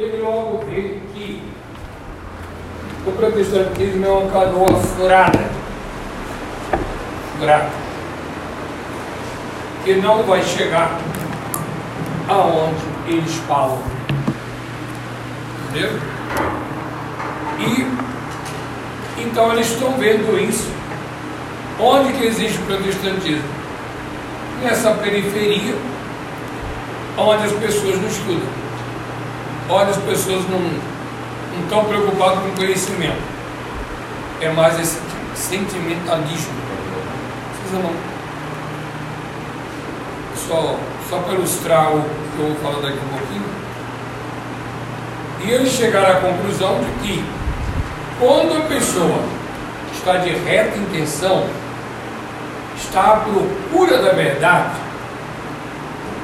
[0.00, 1.42] ele logo vê que
[3.06, 5.50] o protestantismo é uma canoa furada.
[7.38, 7.70] Furada.
[9.84, 10.98] Que não vai chegar
[12.28, 13.82] aonde eles falam.
[15.68, 15.90] Entendeu?
[17.58, 20.70] E então eles estão vendo isso.
[21.78, 23.48] Onde que existe o protestantismo?
[24.62, 25.74] Nessa periferia,
[27.18, 28.59] onde as pessoas não estudam,
[29.70, 30.60] onde as pessoas não,
[31.62, 33.22] estão preocupadas com conhecimento.
[34.40, 34.98] É mais esse
[35.34, 36.52] sentimentalismo.
[37.60, 37.92] Precisa não.
[40.36, 40.76] Só,
[41.08, 43.44] só para ilustrar o que eu vou falar daqui a pouquinho.
[45.44, 47.24] E eles chegaram à conclusão de que
[48.18, 49.22] quando a pessoa
[49.92, 51.46] está de reta intenção,
[52.76, 54.74] está à procura da verdade,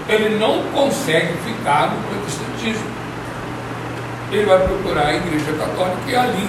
[0.09, 2.96] ele não consegue ficar no protestantismo.
[4.31, 6.49] Ele vai procurar a igreja católica e ali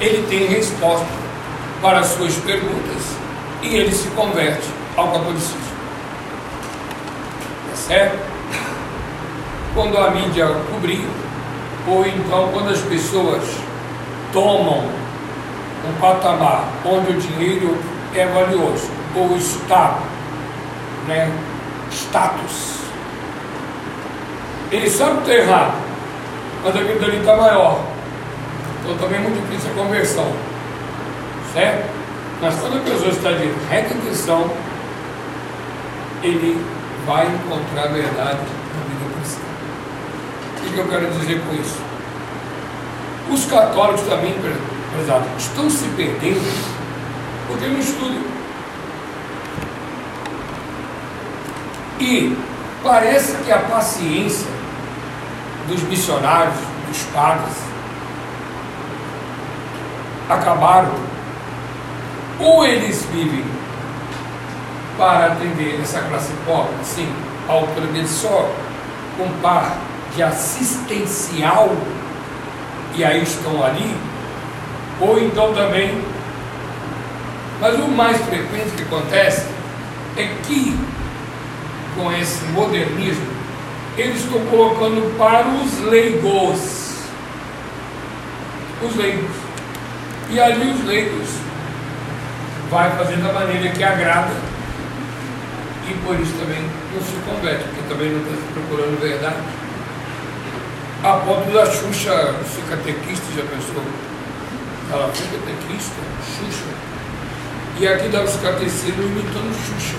[0.00, 1.06] ele tem resposta
[1.80, 3.02] para as suas perguntas
[3.62, 5.58] e ele se converte ao catolicismo.
[7.72, 8.18] É certo?
[9.74, 11.08] Quando a mídia cobriu,
[11.86, 13.42] ou então quando as pessoas
[14.32, 14.84] tomam
[15.86, 17.76] um patamar onde o dinheiro
[18.14, 20.02] é valioso, ou Estado,
[21.06, 21.30] né?
[21.90, 22.78] status.
[24.70, 25.83] Ele sabe que está errado,
[26.64, 27.84] mas aquilo dali está maior.
[28.82, 30.32] Então também é muito difícil a conversão.
[31.52, 31.90] Certo?
[32.40, 34.50] Mas quando a pessoa está de reta intenção,
[36.22, 36.64] ele
[37.06, 39.40] vai encontrar a verdade na vida cristã.
[40.66, 41.78] O que eu quero dizer com isso?
[43.30, 44.34] Os católicos também,
[44.94, 46.74] prezado, estão se perdendo
[47.46, 48.22] porque não estudam.
[52.00, 52.36] E
[52.82, 54.48] parece que a paciência
[55.68, 56.56] dos missionários,
[56.88, 57.54] dos padres,
[60.28, 60.92] acabaram.
[62.40, 63.44] Ou eles vivem
[64.98, 67.08] para atender essa classe pobre, assim,
[67.48, 68.50] ao poder só
[69.16, 69.76] com par
[70.14, 71.70] de assistencial,
[72.94, 73.96] e aí estão ali,
[75.00, 76.02] ou então também.
[77.60, 79.46] Mas o mais frequente que acontece
[80.16, 80.76] é que
[81.96, 83.33] com esse modernismo,
[83.96, 86.94] eles estão colocando para os leigos.
[88.82, 89.30] Os leigos.
[90.30, 91.28] E ali os leigos
[92.70, 94.32] vai fazer da maneira que agrada
[95.88, 96.62] e por isso também
[96.92, 99.36] não se converte, porque também não está procurando verdade.
[101.02, 103.82] A ponto da Xuxa ser catequista, já pensou?
[104.90, 106.64] Ela foi catequista, Xuxa.
[107.78, 109.98] E aqui dá os catecismos imitando Xuxa.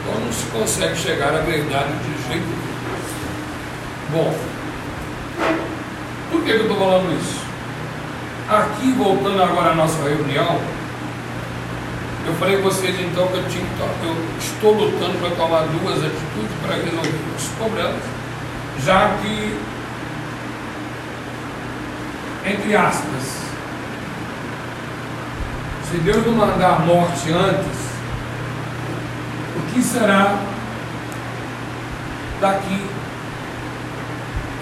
[0.00, 2.69] Então não se consegue chegar à verdade de jeito nenhum.
[4.12, 4.34] Bom,
[6.32, 7.44] por que, eu estou falando isso?
[8.48, 10.60] Aqui, voltando agora à nossa reunião,
[12.26, 13.64] eu falei com vocês então que eu, tinha,
[14.02, 18.02] eu estou lutando para tomar duas atitudes para resolver os problemas,
[18.84, 19.60] já que,
[22.46, 23.44] entre aspas,
[25.88, 27.80] se Deus não mandar morte antes,
[29.56, 30.36] o que será
[32.40, 32.99] daqui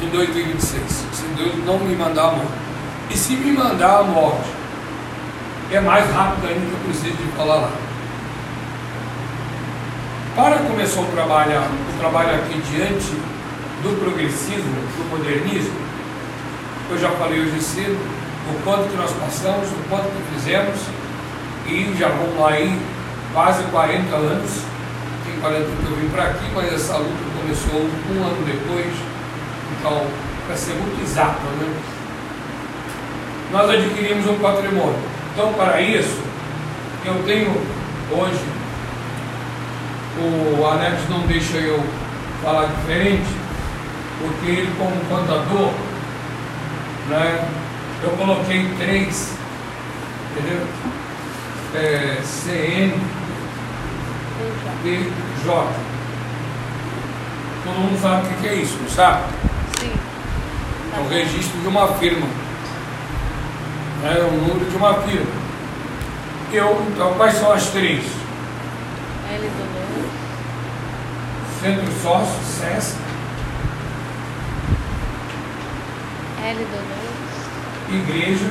[0.03, 0.83] em 2026,
[1.13, 2.53] se Deus não me mandar a morte.
[3.11, 4.49] E se me mandar a morte,
[5.73, 7.73] é mais rápido ainda que eu preciso de falar lá.
[10.37, 13.13] Para começar o trabalho, o trabalho aqui diante
[13.83, 15.77] do progressismo, do modernismo,
[16.91, 17.99] eu já falei hoje cedo
[18.51, 20.81] o quanto que nós passamos, o quanto que fizemos,
[21.67, 22.81] e já vamos lá aí
[23.33, 24.69] quase 40 anos
[25.29, 28.93] tem 40 que eu vim para aqui, mas essa luta começou um ano depois,
[29.79, 30.07] então,
[30.47, 31.75] para ser muito exato, né?
[33.53, 34.99] Nós adquirimos um patrimônio.
[35.33, 36.21] Então, para isso,
[37.05, 37.51] eu tenho
[38.11, 38.45] hoje,
[40.19, 41.83] o Alex não deixa eu
[42.43, 43.29] falar diferente,
[44.21, 45.71] porque ele, como contador,
[47.09, 47.49] né,
[48.03, 49.35] eu coloquei três,
[50.33, 50.67] entendeu?
[51.75, 52.95] É, CN,
[54.83, 55.89] PJ.
[57.65, 59.48] Todo mundo sabe o que é isso, não sabe?
[60.99, 62.27] É o registro de uma firma.
[64.03, 65.31] É o número de uma firma.
[66.53, 68.05] Eu, então, quais são as três?
[69.31, 69.69] L do
[71.61, 72.97] Centro Sócio, SESC,
[76.43, 78.51] L do Igreja,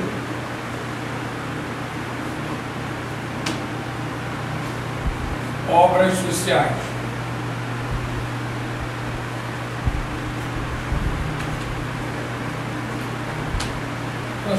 [5.69, 6.96] Obras Sociais.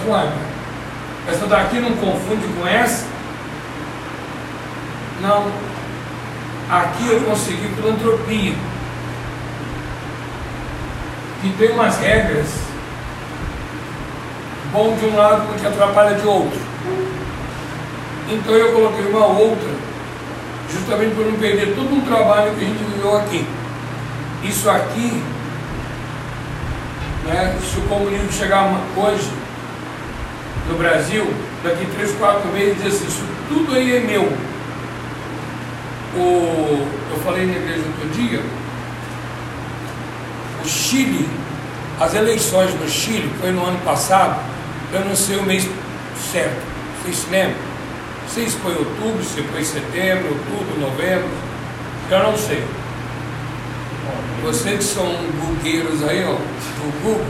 [0.09, 0.33] Uai,
[1.29, 3.07] essa daqui não confunde com essa?
[5.21, 5.47] Não.
[6.71, 8.55] Aqui eu consegui filantropia.
[11.41, 12.47] Que tem umas regras
[14.73, 16.59] bom de um lado porque atrapalha de outro.
[18.29, 19.69] Então eu coloquei uma outra,
[20.71, 23.47] justamente para não perder todo um trabalho que a gente viveu aqui.
[24.45, 25.23] Isso aqui,
[27.25, 29.31] né, se o comunismo chegar hoje
[30.69, 31.27] no Brasil,
[31.63, 34.25] daqui três, quatro meses, diz assim, isso tudo aí é meu.
[36.17, 38.41] O, eu falei na igreja outro dia,
[40.65, 41.29] o Chile,
[42.01, 44.41] as eleições no Chile, foi no ano passado,
[44.93, 45.69] eu não sei o mês
[46.33, 46.63] certo,
[47.03, 47.69] vocês se lembram?
[48.29, 51.29] Sei se foi outubro, se foi setembro, outubro, novembro,
[52.11, 52.63] eu não sei.
[54.43, 55.07] Vocês que são
[55.41, 57.25] bugueiros aí, ó, do Google,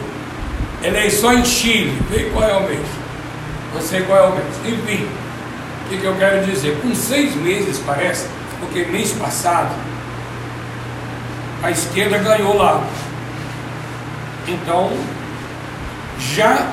[0.83, 2.98] eleições Chile, vê qual é o mês.
[3.81, 4.47] Sei qual é o mês.
[4.67, 5.09] Enfim,
[5.85, 6.79] o que, que eu quero dizer?
[6.83, 8.27] Com seis meses, parece,
[8.61, 9.71] porque mês passado
[11.63, 12.83] a esquerda ganhou lá.
[14.47, 14.93] Então,
[16.19, 16.69] já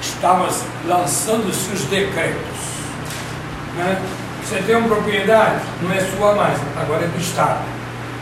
[0.00, 0.48] estava
[0.86, 2.58] lançando-se os decretos.
[3.76, 4.00] Né?
[4.44, 7.60] Você tem uma propriedade, não é sua mais, agora é do Estado.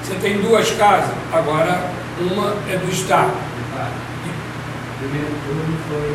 [0.02, 1.90] Você tem duas casas, agora
[2.20, 3.32] uma é do Estado.
[4.98, 6.10] Primeiro turno foi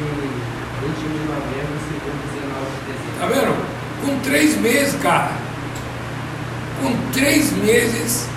[0.81, 3.17] 21 de novembro, segundo 19 de dezembro.
[3.17, 3.53] Tá vendo?
[4.01, 5.31] Com três meses, cara.
[6.81, 8.27] Com três meses,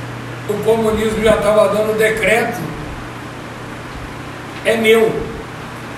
[0.48, 2.60] o comunismo já estava dando decreto.
[4.64, 5.20] É meu.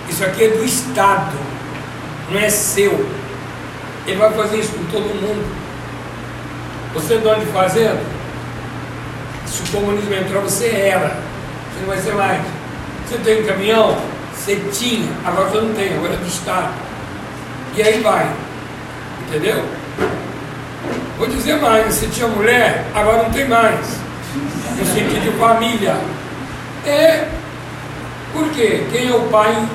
[0.09, 1.37] Isso aqui é do Estado,
[2.31, 3.07] não é seu.
[4.07, 5.45] Ele vai fazer isso com todo mundo.
[6.95, 8.01] Você é dono de fazenda?
[9.47, 11.09] Se o comunismo entrar, você era.
[11.09, 12.43] Você não vai ser mais.
[13.07, 14.18] Você tem um caminhão?
[14.49, 15.13] Você tinha.
[15.27, 16.73] Agora você não tem, agora é do Estado.
[17.77, 18.33] E aí vai.
[19.27, 19.63] Entendeu?
[21.19, 23.87] Vou dizer mais, você tinha mulher, agora não tem mais.
[24.79, 25.99] No sentido de família.
[26.87, 27.29] É.
[28.33, 28.87] Por quê?
[28.91, 29.69] Quem é o pai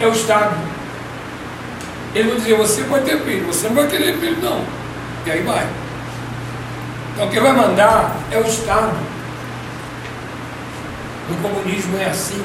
[0.00, 0.56] é o Estado.
[2.12, 4.64] Ele vai dizer, você pode ter filho, você não vai querer filho não.
[5.24, 5.68] E aí vai.
[7.14, 8.96] Então quem vai mandar é o Estado.
[11.28, 12.42] No comunismo é assim.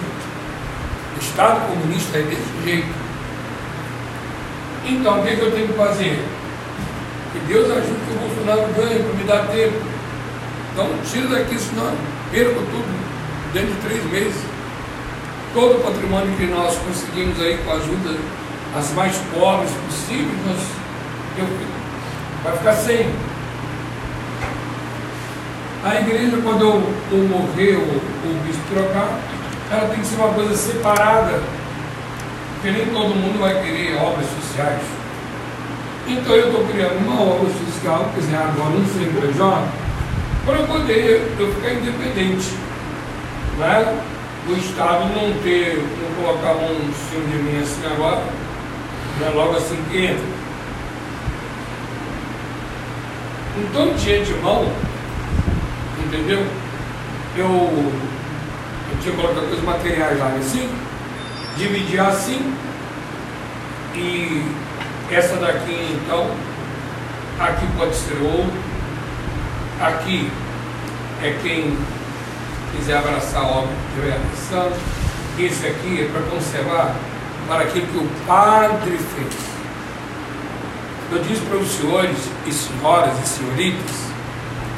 [1.15, 2.93] O Estado comunista é desse jeito.
[4.85, 6.23] Então o que, é que eu tenho que fazer?
[7.33, 9.81] Que Deus ajude que o Bolsonaro ganhe para me dar tempo.
[10.73, 11.93] Então tira daqui, senão
[12.31, 14.55] perco tudo dentro de três meses
[15.55, 18.17] todo o patrimônio que nós conseguimos aí com a ajuda
[18.77, 20.59] as mais pobres possíveis, nós,
[21.37, 21.47] eu,
[22.43, 23.09] vai ficar sem.
[25.81, 29.17] A igreja, quando eu, eu morrer ou o bispo trocar,
[29.75, 31.39] ela tem que ser uma coisa separada,
[32.53, 34.81] porque nem todo mundo vai querer obras sociais.
[36.07, 39.67] Então eu estou criando uma obra social, quer dizer, agora um CNPJ,
[40.45, 42.53] para poder eu ficar independente.
[43.57, 44.15] Não é?
[44.47, 48.23] o Estado não ter, não colocar um cima de mim assim agora,
[49.19, 50.35] né, logo assim que entra.
[53.57, 54.69] Então, de antemão,
[56.05, 56.45] entendeu?
[57.35, 57.91] Eu, eu
[59.01, 60.69] tinha colocado os materiais lá assim,
[61.57, 62.53] dividir assim,
[63.93, 64.45] e
[65.11, 66.29] essa daqui então,
[67.39, 68.53] aqui pode ser outro,
[69.81, 70.29] aqui
[71.23, 71.77] é quem
[72.75, 74.75] quiser abraçar a obra que estiver abraçando,
[75.37, 76.95] esse aqui é para conservar
[77.47, 79.55] para aquilo que o Padre fez.
[81.11, 82.17] Eu disse para os senhores
[82.47, 84.14] e senhoras e senhoritas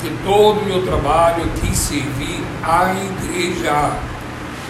[0.02, 3.92] que todo o meu trabalho aqui servir à igreja.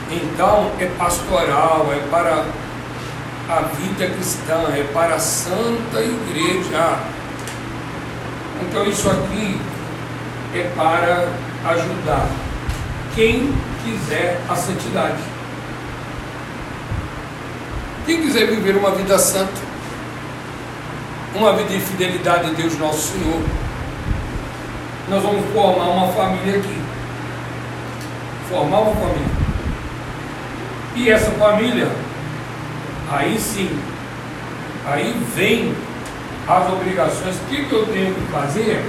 [0.09, 2.45] Então é pastoral, é para
[3.49, 6.99] a vida cristã, é para a santa igreja.
[8.61, 9.59] Então isso aqui
[10.55, 11.27] é para
[11.71, 12.27] ajudar
[13.13, 13.53] quem
[13.83, 15.21] quiser a santidade.
[18.05, 19.51] Quem quiser viver uma vida santa,
[21.35, 23.41] uma vida de fidelidade a Deus nosso Senhor,
[25.09, 26.81] nós vamos formar uma família aqui.
[28.49, 29.37] Formar uma família.
[30.95, 31.89] E essa família,
[33.09, 33.79] aí sim,
[34.85, 35.75] aí vem
[36.47, 37.35] as obrigações.
[37.35, 38.83] O que, que eu tenho que fazer?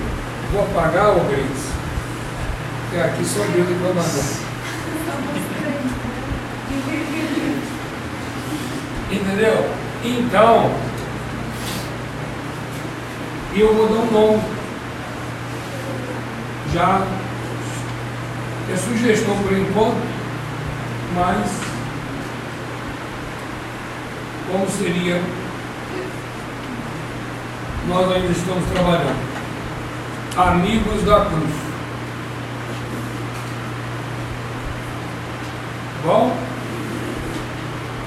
[0.53, 1.69] Vou apagar o Grace.
[2.97, 4.05] É, aqui só Deus que mandar.
[9.11, 9.71] Entendeu?
[10.05, 10.71] Então,
[13.55, 14.58] eu vou dar um nome.
[16.73, 17.01] Já
[18.73, 19.97] é sugestão por enquanto,
[21.15, 21.51] mas
[24.51, 25.21] como seria
[27.89, 29.29] nós ainda estamos trabalhando.
[30.37, 31.55] Amigos da cruz.
[36.05, 36.37] Bom?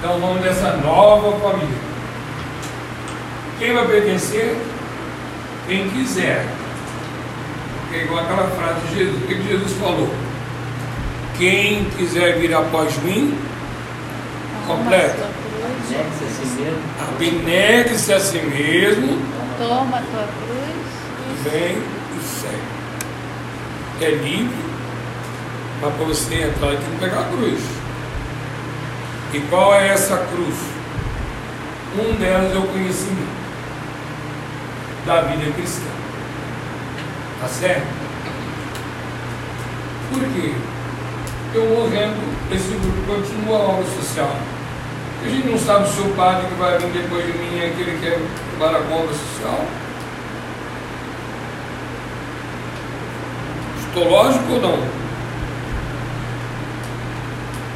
[0.04, 1.78] É o nome dessa nova família.
[3.60, 4.56] Quem vai pertencer?
[5.68, 6.61] Quem quiser.
[7.94, 9.24] É igual aquela frase de Jesus.
[9.24, 10.10] O que Jesus falou?
[11.38, 13.38] Quem quiser vir após mim,
[14.68, 15.30] completa.
[15.64, 16.82] Anexe a si mesmo.
[17.10, 19.20] Abnegue-se a si mesmo,
[19.58, 21.52] Toma a tua cruz.
[21.52, 22.72] vem e segue.
[24.02, 24.56] É livre,
[25.82, 27.60] mas para você entrar tem que pegar a cruz.
[29.34, 30.56] E qual é essa cruz?
[32.00, 33.42] Um delas é o conhecimento
[35.06, 36.01] da vida cristã.
[37.42, 37.88] Tá certo?
[40.14, 40.54] Por quê?
[41.56, 42.22] Eu morrendo,
[42.54, 44.36] esse grupo continua a obra social.
[45.24, 47.98] A gente não sabe se o padre que vai vir depois de mim é aquele
[48.00, 48.20] que é
[48.60, 49.66] para a obra social.
[53.88, 54.80] Estou lógico ou não?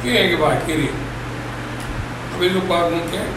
[0.02, 0.94] Quem é que vai querer?
[2.30, 3.28] Talvez o padre não quer.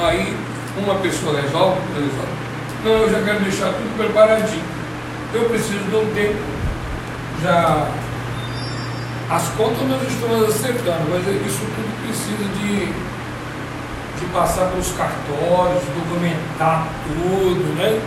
[0.00, 0.36] Aí
[0.76, 2.45] uma pessoa resolve, resolve.
[2.86, 4.62] Não, eu já quero deixar tudo preparadinho.
[5.34, 6.38] Eu preciso de um tempo.
[7.42, 7.88] Já
[9.28, 16.86] as contas nós estamos acertando, mas isso tudo precisa de, de passar pelos cartórios, documentar
[17.08, 18.00] tudo, né?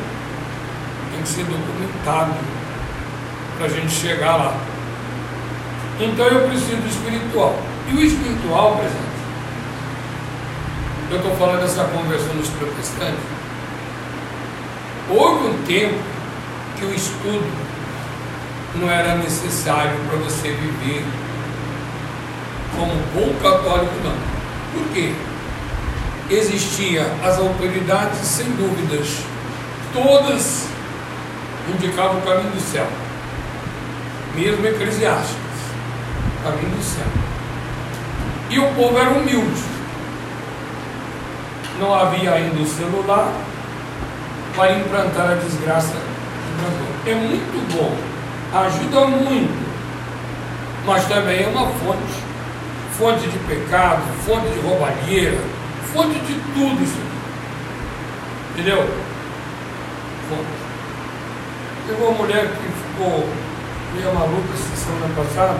[1.11, 2.35] Tem que ser documentado
[3.57, 4.53] para a gente chegar lá.
[5.99, 7.61] Então eu preciso do espiritual.
[7.89, 9.09] E o espiritual, exemplo,
[11.11, 13.38] eu estou falando dessa conversão dos protestantes.
[15.09, 15.97] Houve um tempo
[16.77, 17.51] que o estudo
[18.75, 21.03] não era necessário para você viver
[22.75, 24.15] como bom católico, não.
[24.73, 25.13] Por quê?
[26.29, 29.17] Existia as autoridades, sem dúvidas,
[29.91, 30.67] todas
[31.67, 32.87] indicavam o caminho do céu,
[34.35, 35.39] mesmo eclesiásticas,
[36.43, 37.07] caminho do céu.
[38.51, 39.63] E o povo era humilde.
[41.79, 43.31] Não havia ainda o celular
[44.59, 45.95] para implantar a desgraça
[47.07, 47.95] É muito bom
[48.51, 49.69] ajuda muito,
[50.85, 52.29] mas também é uma fonte
[52.93, 55.37] fonte de pecado, fonte de roubalheira,
[55.93, 56.99] fonte de tudo isso.
[58.51, 58.89] Entendeu?
[60.27, 60.49] Fonte.
[61.87, 63.29] Teve uma mulher que ficou
[63.93, 65.59] meio maluca essa semana passada.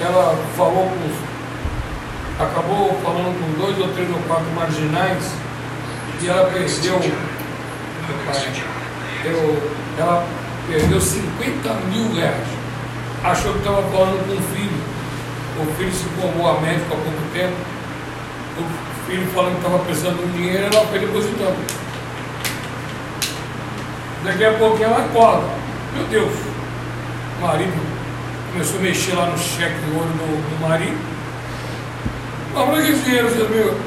[0.00, 2.44] Ela falou com.
[2.44, 5.47] acabou falando com dois ou três ou quatro marginais
[6.22, 7.00] e ela perdeu.
[9.24, 10.26] Eu, ela
[10.68, 12.46] perdeu 50 mil reais.
[13.24, 14.88] Achou que estava falando com o filho.
[15.60, 17.56] O filho se formou a médico há pouco tempo.
[18.58, 21.56] O filho falando que estava precisando de dinheiro, ela foi depositando.
[24.24, 25.46] Daqui a pouco ela acorda.
[25.94, 26.32] Meu Deus,
[27.38, 27.72] o marido
[28.52, 30.98] começou a mexer lá no cheque de ouro do, do marido.
[32.54, 33.80] Mas para que dinheiro, meu?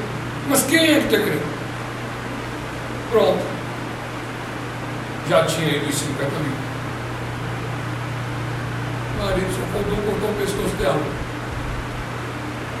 [0.48, 1.51] Mas quem é que está querendo?
[3.12, 3.44] Pronto.
[5.28, 6.56] Já tinha ido 50 mil.
[9.12, 11.02] O marido só faltou cortar o pescoço dela.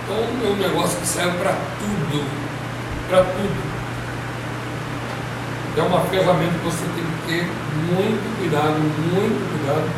[0.02, 2.24] Então é um negócio que serve para tudo.
[3.10, 3.72] Para tudo.
[5.76, 7.46] É uma ferramenta que você tem que ter
[7.92, 8.80] muito cuidado,
[9.12, 9.90] muito cuidado.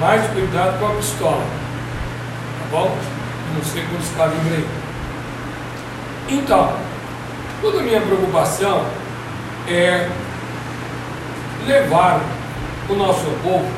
[0.00, 1.44] Mais cuidado com a pistola.
[1.44, 2.98] Tá bom?
[3.54, 4.68] Não sei quantos calibres aí.
[6.28, 6.72] Então,
[7.62, 8.84] toda a minha preocupação
[9.68, 10.08] é
[11.66, 12.22] levar
[12.88, 13.70] o nosso povo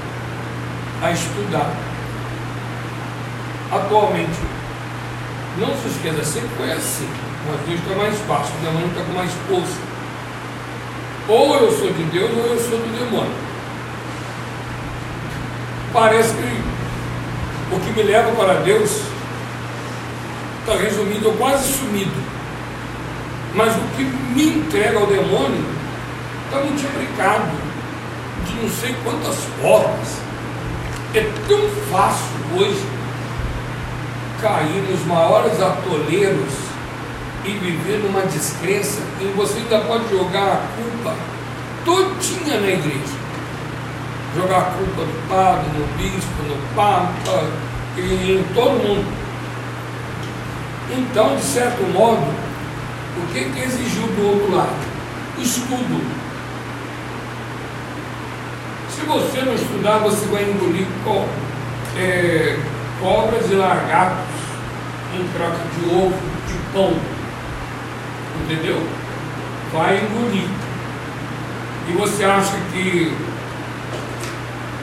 [1.03, 1.75] a estudar.
[3.73, 4.39] Atualmente,
[5.59, 7.09] não se esqueça, sempre foi assim.
[7.47, 9.79] Mas está mais fácil, o demônio está com mais força.
[11.29, 13.33] Ou eu sou de Deus ou eu sou do demônio.
[15.93, 19.03] Parece que o que me leva para Deus
[20.61, 22.31] está resumido ou quase sumido.
[23.55, 25.80] Mas o que me entrega ao demônio
[26.51, 27.49] está multiplicado
[28.45, 30.21] de não sei quantas formas.
[31.15, 32.27] É tão fácil
[32.57, 32.85] hoje
[34.41, 36.53] cair nos maiores atoleiros
[37.45, 41.15] e viver numa descrença e você ainda pode jogar a culpa
[41.85, 43.21] todinha na igreja.
[44.35, 47.45] Jogar a culpa no padre, no bispo, no papa
[47.97, 49.13] e em todo mundo.
[50.91, 52.27] Então, de certo modo,
[53.17, 54.91] o que, que exigiu do outro lado?
[55.39, 56.20] Estudo.
[59.01, 61.25] Se você não estudar, você vai engolir co
[61.99, 62.59] é,
[63.01, 64.27] cobras e largatos
[65.15, 66.95] em troca de ovo, de pão.
[68.45, 68.87] Entendeu?
[69.73, 70.49] Vai engolir.
[71.89, 73.17] E você acha que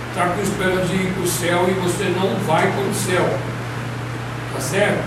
[0.09, 3.39] está com esperança de ir para o céu e você não vai para o céu.
[4.51, 5.03] Tá certo?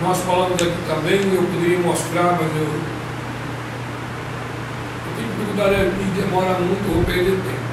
[0.00, 2.99] Nós falamos aqui também, eu poderia mostrar, mas eu,
[5.50, 7.70] dificuldade e demora muito, vou perder tempo.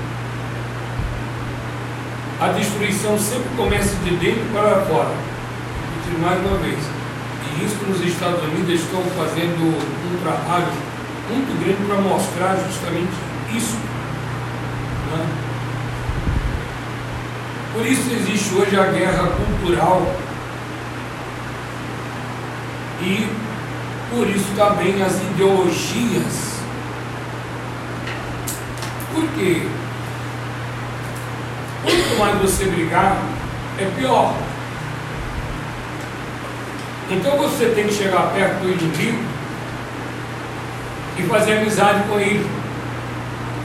[2.39, 5.15] A destruição sempre começa de dentro para fora.
[6.19, 6.79] Mais uma vez.
[6.79, 10.67] E isso nos Estados Unidos estão fazendo um trabalho
[11.29, 13.11] muito grande para mostrar justamente
[13.55, 13.75] isso.
[15.11, 15.27] Né?
[17.73, 20.15] Por isso existe hoje a guerra cultural
[23.01, 23.27] e
[24.09, 26.56] por isso também as ideologias.
[29.17, 29.63] Por quê?
[31.81, 33.17] Quanto mais você brigar,
[33.79, 34.35] é pior.
[37.09, 39.23] Então você tem que chegar perto do inimigo
[41.17, 42.47] e fazer amizade com ele,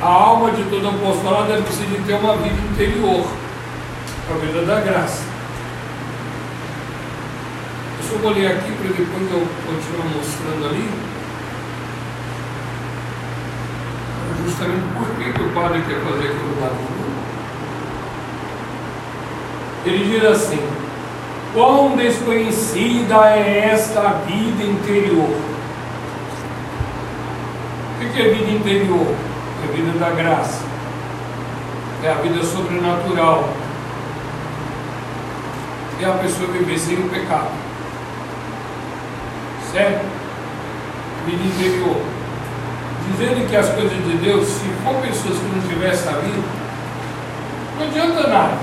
[0.00, 3.24] A alma de todo apostolado é preciso ter uma vida interior,
[4.30, 5.22] a vida da graça.
[7.98, 11.11] Eu só vou ler aqui para depois eu continuar mostrando ali.
[14.44, 16.70] Justamente por que, que o padre quer fazer aquilo lá.
[19.84, 20.60] Ele diz assim:
[21.52, 25.52] Quão desconhecida é esta vida interior
[28.02, 29.14] o que é vida interior?
[29.62, 30.64] É a vida da graça.
[32.02, 33.48] É a vida sobrenatural.
[36.00, 37.50] É a pessoa viver sem o pecado.
[39.70, 40.04] Certo?
[41.26, 41.96] Vida interior.
[43.10, 46.42] Dizendo que as coisas de Deus, se for pessoas que não tivessem a vida,
[47.78, 48.58] não adianta nada.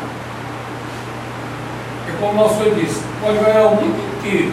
[2.08, 4.52] É como o Senhor disse, pode ganhar o mundo inteiro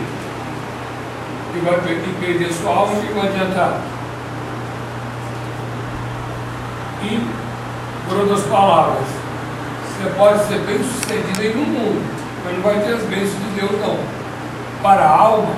[1.54, 1.78] e vai
[2.20, 3.80] perder sua alma e não adiantar.
[7.02, 7.28] E,
[8.08, 9.06] por outras palavras,
[9.96, 12.02] você pode ser bem sucedido aí no mundo,
[12.44, 13.98] mas não vai ter as bênçãos de Deus não.
[14.82, 15.54] Para a alma,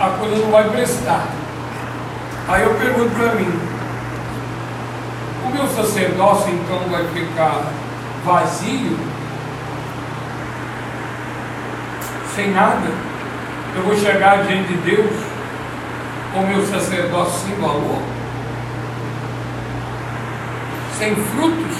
[0.00, 1.26] a coisa não vai prestar.
[2.48, 3.60] Aí eu pergunto para mim,
[5.46, 7.64] o meu sacerdócio então vai ficar
[8.24, 8.98] vazio?
[12.34, 12.90] Sem nada?
[13.76, 15.12] Eu vou chegar diante de Deus
[16.32, 18.02] com o meu sacerdócio sem valor?
[21.02, 21.78] sem frutos,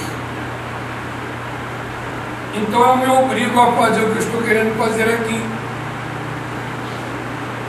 [2.56, 5.40] então eu me obrigo a fazer o que estou querendo fazer aqui.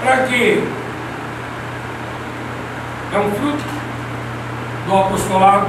[0.02, 0.64] Para quê?
[3.14, 3.64] É um fruto
[4.88, 5.68] do apostolado,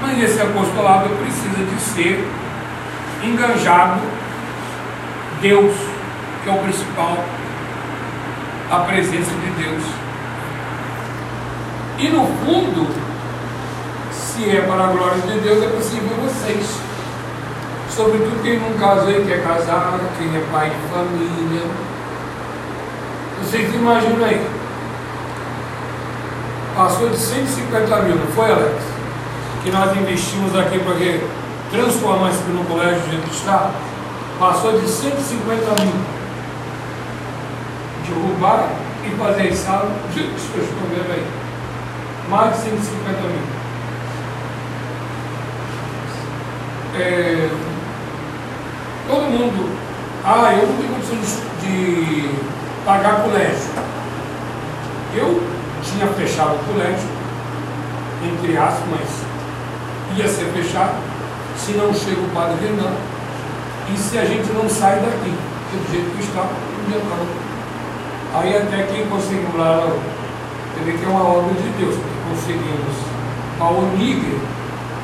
[0.00, 2.24] mas esse apostolado precisa de ser
[3.24, 4.00] enganjado
[5.40, 5.74] Deus,
[6.44, 7.24] que é o principal,
[8.70, 9.82] a presença de Deus.
[11.98, 12.88] E no fundo,
[14.12, 16.78] se é para a glória de Deus, é possível vocês.
[17.90, 21.66] Sobretudo quem não casou e quer casar, quem é pai de família.
[23.42, 24.61] Vocês imaginam aí?
[26.76, 28.82] Passou de 150 mil, não foi, Alex?
[29.62, 30.94] Que nós investimos aqui para
[31.70, 33.70] transformar isso no colégio de jeito que está.
[34.38, 35.92] Passou de 150 mil.
[38.06, 38.70] Derrubar
[39.04, 39.90] e fazer sala.
[40.12, 41.26] Vocês estão vendo aí?
[42.30, 43.62] Mais de 150 mil.
[46.94, 47.50] É,
[49.08, 49.76] todo mundo,
[50.24, 51.16] ah, eu não tenho condição
[51.60, 52.30] de
[52.84, 53.70] pagar colégio.
[55.14, 55.41] Eu
[55.92, 57.08] tinha fechado o colégio,
[58.24, 60.94] entre aspas, mas ia ser fechado,
[61.56, 62.94] se não chega o padre Renan,
[63.92, 66.42] e se a gente não sai daqui, do jeito que está,
[66.88, 67.42] não
[68.34, 72.96] Aí até quem conseguiu lá, você vê que é uma obra de Deus, que conseguimos
[73.60, 74.40] a Unigre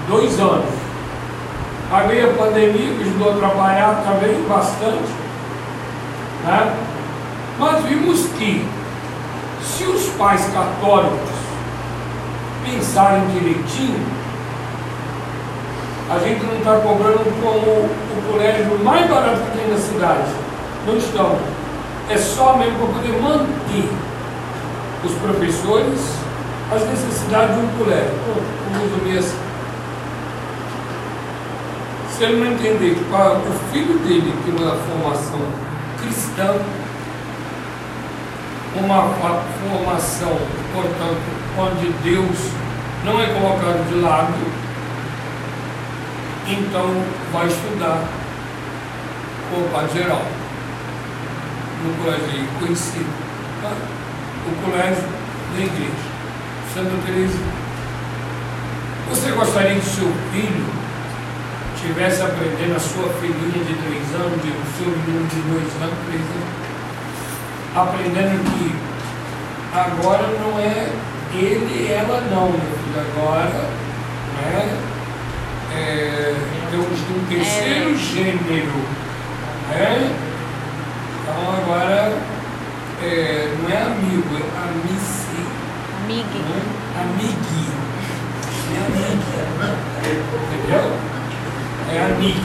[0.08, 0.88] dois anos
[1.90, 5.08] Aí veio a pandemia, que ajudou a atrapalhar também bastante.
[6.44, 6.76] Né?
[7.58, 8.66] Mas vimos que,
[9.78, 11.30] se os pais católicos
[12.66, 14.04] pensarem direitinho,
[16.10, 20.30] a gente não está cobrando como o colégio mais barato que tem na cidade.
[20.84, 21.40] Não estamos.
[22.10, 23.88] É só mesmo para poder manter
[25.04, 26.00] os professores
[26.74, 28.12] as necessidades de um colégio.
[28.26, 29.48] Como resumir assim
[32.18, 35.38] se ele não entender que para o filho dele tem uma formação
[36.02, 36.56] cristã,
[38.80, 40.36] uma formação,
[40.72, 42.52] portanto, onde Deus
[43.04, 44.34] não é colocado de lado,
[46.46, 48.04] então vai estudar
[49.52, 50.22] o Padre Geral,
[51.84, 53.10] no colégio conhecido,
[53.62, 53.72] tá?
[54.46, 55.04] o colégio
[55.54, 55.92] da igreja,
[56.74, 57.38] Santa Teresa.
[59.10, 60.66] Você gostaria que seu filho
[61.74, 66.20] estivesse aprendendo a sua filhinha de três anos, o seu menino de dois anos, três
[66.20, 66.67] anos,
[67.74, 68.74] aprendendo que
[69.72, 70.90] agora não é
[71.34, 73.68] ele e ela não, meu filho, agora
[74.36, 74.78] né,
[75.74, 76.34] é,
[76.70, 77.96] temos um terceiro é.
[77.96, 78.78] gênero.
[79.68, 80.16] Né?
[81.22, 82.16] Então agora
[83.02, 85.38] é, não é amigo, é amici.
[86.04, 86.38] Amigue.
[86.38, 86.62] Né?
[87.00, 87.68] Amigue.
[88.74, 89.38] É amigue.
[90.54, 91.08] Entendeu?
[91.90, 92.40] é amigo.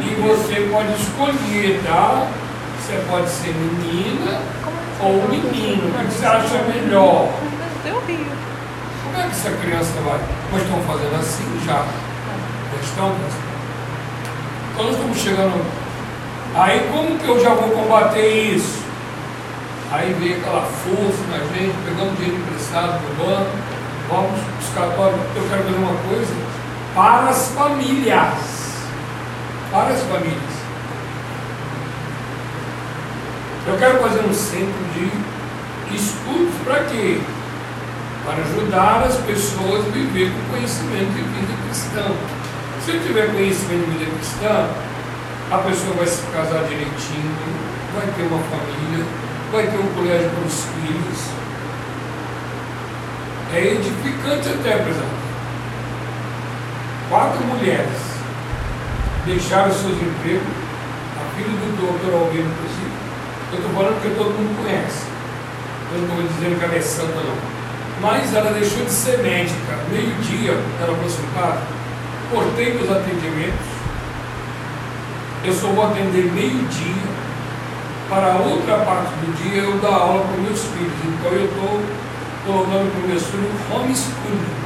[0.00, 2.28] E você pode escolher, tá?
[2.82, 4.40] Você pode ser menina
[4.98, 5.88] ou menino.
[5.88, 7.32] O que você acha melhor?
[9.04, 10.18] Como é que essa criança vai?
[10.50, 11.84] Nós estamos fazendo assim já.
[11.84, 13.14] Já estão
[14.72, 15.64] Então nós estamos chegando.
[16.56, 18.82] Aí como que eu já vou combater isso?
[19.92, 23.50] Aí vem aquela força na gente, pegando dinheiro emprestado do banco,
[24.08, 26.34] vamos buscar, eu quero ver uma coisa,
[26.94, 28.82] para as famílias.
[29.70, 30.61] Para as famílias.
[33.66, 37.20] Eu quero fazer um centro de estudos para quê?
[38.24, 42.12] Para ajudar as pessoas a viver com conhecimento de vida cristã.
[42.84, 44.68] Se tiver conhecimento de vida cristã,
[45.50, 47.36] a pessoa vai se casar direitinho,
[47.94, 49.04] vai ter uma família,
[49.52, 51.42] vai ter um colégio para os filhos.
[53.54, 55.22] É edificante até, presidente
[57.12, 58.00] quatro mulheres
[59.26, 60.48] deixaram seus empregos,
[61.20, 62.71] a filha do doutor inclusive.
[63.52, 65.04] Eu estou falando porque todo mundo conhece.
[65.92, 67.36] Eu não estou dizendo que ela é santa, não.
[68.00, 69.76] Mas ela deixou de ser médica.
[69.90, 71.28] Meio-dia, ela falou assim,
[72.32, 73.68] cortei meus atendimentos.
[75.44, 77.12] Eu só vou atender meio-dia.
[78.08, 80.92] Para outra parte do dia eu dar aula para meus filhos.
[81.04, 81.82] Então eu estou
[82.46, 84.62] colocando para meus filhos homeschooling.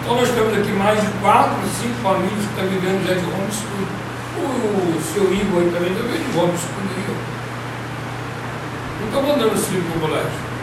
[0.00, 4.03] Então nós temos aqui mais de quatro, cinco famílias que estão vivendo já de homeschooling.
[4.44, 6.84] O seu Igor aí também vendo de homeschooling.
[9.00, 10.54] Não está mandando os filhos para o colégio.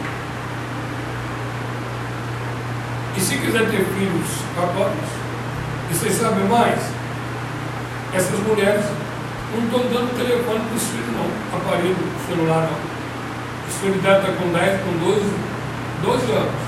[3.16, 5.10] E se quiser ter filhos católicos,
[5.90, 6.80] e vocês sabem mais,
[8.14, 8.86] essas mulheres
[9.54, 12.92] não estão dando telefone para os filhos não, aparelho, celular não.
[13.68, 15.52] A senhoridade está com 10, com 12,
[16.04, 16.62] 12 anos.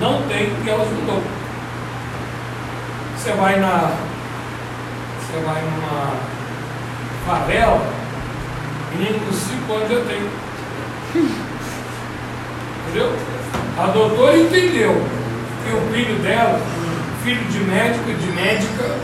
[0.00, 1.22] Não tem e elas não dão.
[3.16, 3.92] Você vai na.
[5.20, 6.29] Você vai numa
[7.26, 7.86] favela,
[8.92, 10.30] menino com 5 anos já tem.
[12.82, 13.12] Entendeu?
[13.78, 15.02] A doutora entendeu
[15.64, 16.60] que o filho dela,
[17.22, 18.96] filho de médico e de médica,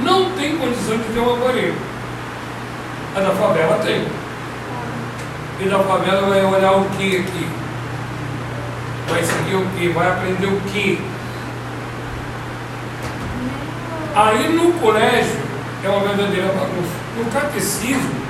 [0.00, 1.74] não tem condição de ter um aparelho.
[3.16, 4.06] A da favela tem.
[5.60, 7.48] E da favela vai olhar o que aqui?
[9.08, 9.88] Vai seguir o que?
[9.88, 11.02] Vai aprender o que?
[14.14, 15.40] Aí no colégio
[15.84, 16.99] é uma verdadeira bagunça.
[17.16, 18.20] No catecismo,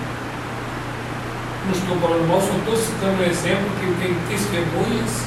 [1.66, 5.22] não estou falando mal, só estou citando um exemplo que tem testemunhas.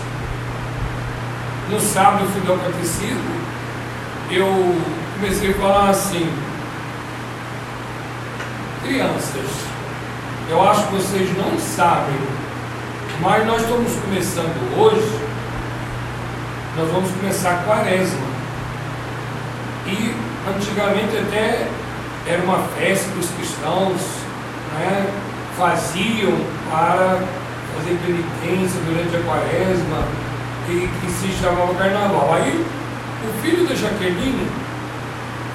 [1.69, 3.43] No sábado eu fui dar o catecismo,
[4.29, 4.75] eu
[5.15, 6.29] comecei a falar assim,
[8.83, 9.49] crianças,
[10.49, 12.19] eu acho que vocês não sabem,
[13.21, 15.19] mas nós estamos começando hoje,
[16.75, 18.33] nós vamos começar a quaresma.
[19.85, 20.15] E
[20.49, 21.67] antigamente até
[22.25, 23.99] era uma festa que os cristãos
[24.77, 25.05] né,
[25.57, 27.19] faziam para
[27.75, 30.07] fazer penitência durante a quaresma
[30.69, 32.33] e que se chamava carnaval.
[32.33, 32.65] Aí
[33.23, 34.47] o filho da Jaqueline,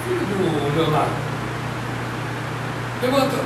[0.04, 1.10] filho do Leonardo,
[3.02, 3.36] levanta.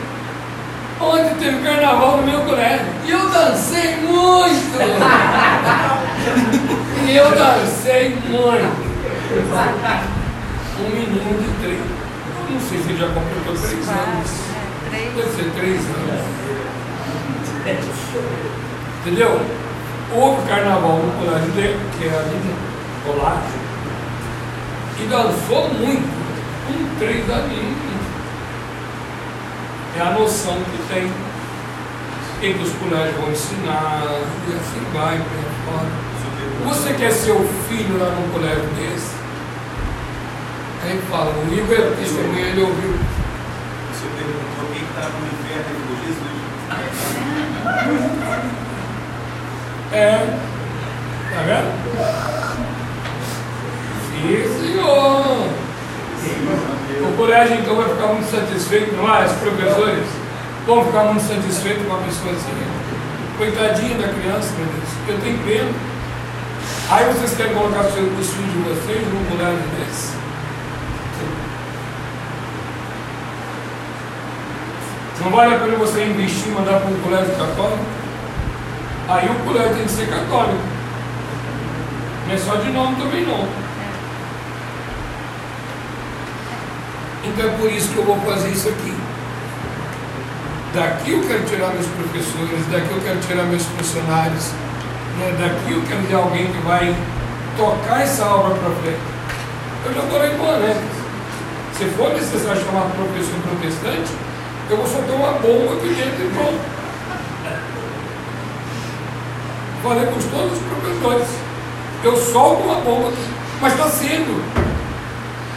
[1.00, 4.78] Ontem teve carnaval no meu colégio e eu dancei muito!
[7.08, 8.92] e eu dancei muito!
[10.78, 11.80] Um menino de três,
[12.52, 14.30] não sei se ele já completou três anos.
[14.90, 16.42] Deve ser três anos.
[19.00, 19.40] Entendeu?
[20.14, 22.54] Houve carnaval no colégio dele, que é ali no
[23.12, 23.60] colégio,
[25.00, 26.12] e dançou muito,
[26.66, 28.02] com três aninhos.
[29.96, 31.10] É a noção que tem.
[32.42, 34.04] E que os colégios vão ensinar,
[34.48, 35.88] e assim vai, por fora.
[36.64, 39.21] Você quer ser o filho lá num colégio desse?
[40.84, 42.90] Aí fala, o Igor é testemunha, ele ouviu.
[43.92, 46.42] Você perguntou quem estava no inferno e falou Jesus.
[49.92, 50.26] É.
[51.30, 51.70] Tá vendo?
[54.10, 55.48] Sim, senhor.
[57.00, 59.24] O colégio então vai ficar muito satisfeito, não é?
[59.26, 60.06] Os professores
[60.66, 62.52] vão ficar muito satisfeitos com a pessoa assim.
[63.38, 64.88] Coitadinha da criança, meu Deus.
[65.08, 65.70] Eu tenho pena.
[66.90, 70.21] Aí vocês querem colocar os filhos de vocês num colégio desse?
[75.20, 77.84] Não vale a pena você investir e mandar para um colégio católico?
[79.08, 80.62] Aí o colégio tem que ser católico.
[82.26, 83.46] Não é só de nome também não.
[87.24, 88.94] Então é por isso que eu vou fazer isso aqui.
[90.74, 94.52] Daqui eu quero tirar meus professores, daqui eu quero tirar meus funcionários,
[95.18, 95.36] né?
[95.38, 96.96] daqui eu quero ter alguém que vai
[97.56, 99.12] tocar essa obra para frente.
[99.84, 100.78] Eu já falei com Alex.
[101.76, 104.12] Se for necessário chamar professor protestante,
[104.72, 106.60] eu vou soltar uma bomba aqui dentro e pronto.
[109.82, 111.28] Falei com todos os professores.
[112.02, 113.28] Eu solto uma bomba aqui,
[113.60, 114.42] mas está sendo.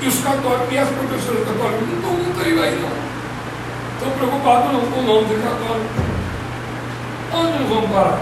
[0.01, 2.91] E os católicos e as professoras católicas não estão muito aí, aí não.
[3.95, 5.95] Estão preocupados não com o nome de católico.
[7.33, 8.19] Onde nós vamos parar?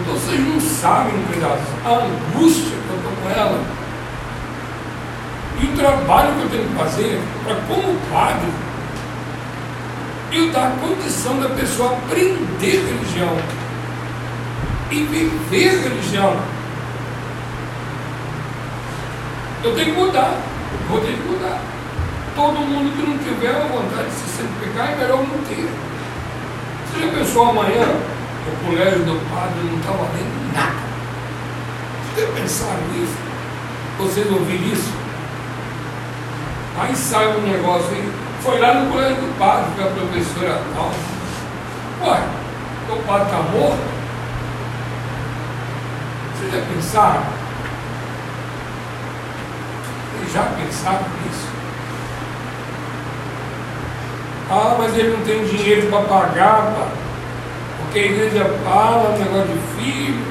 [0.00, 3.85] Então vocês não sabem, cuidado, a angústia que eu estou com ela
[5.60, 8.48] e o trabalho que eu tenho que fazer para, como padre,
[10.32, 13.36] eu dar a condição da pessoa aprender religião
[14.90, 16.36] e viver religião.
[19.64, 20.38] Eu tenho que mudar,
[20.88, 21.60] vou ter que mudar.
[22.34, 25.68] Todo mundo que não tiver a vontade de se santificar é melhor não ter.
[26.86, 27.86] Você já pensou amanhã,
[28.46, 30.86] o colégio do padre não está valendo nada?
[32.14, 33.16] Vocês pensaram nisso?
[33.98, 35.05] Vocês ouviram isso?
[36.78, 40.92] Aí sai um negócio aí, foi lá no colégio do padre, que a professora tal.
[42.02, 42.20] Ué,
[42.90, 43.96] o padre está morto?
[46.34, 47.22] Vocês já pensaram?
[50.12, 51.48] Vocês já pensaram nisso?
[54.50, 56.88] Ah, mas ele não tem dinheiro para pagar, pá.
[57.78, 60.24] porque a igreja fala, um negócio de filho,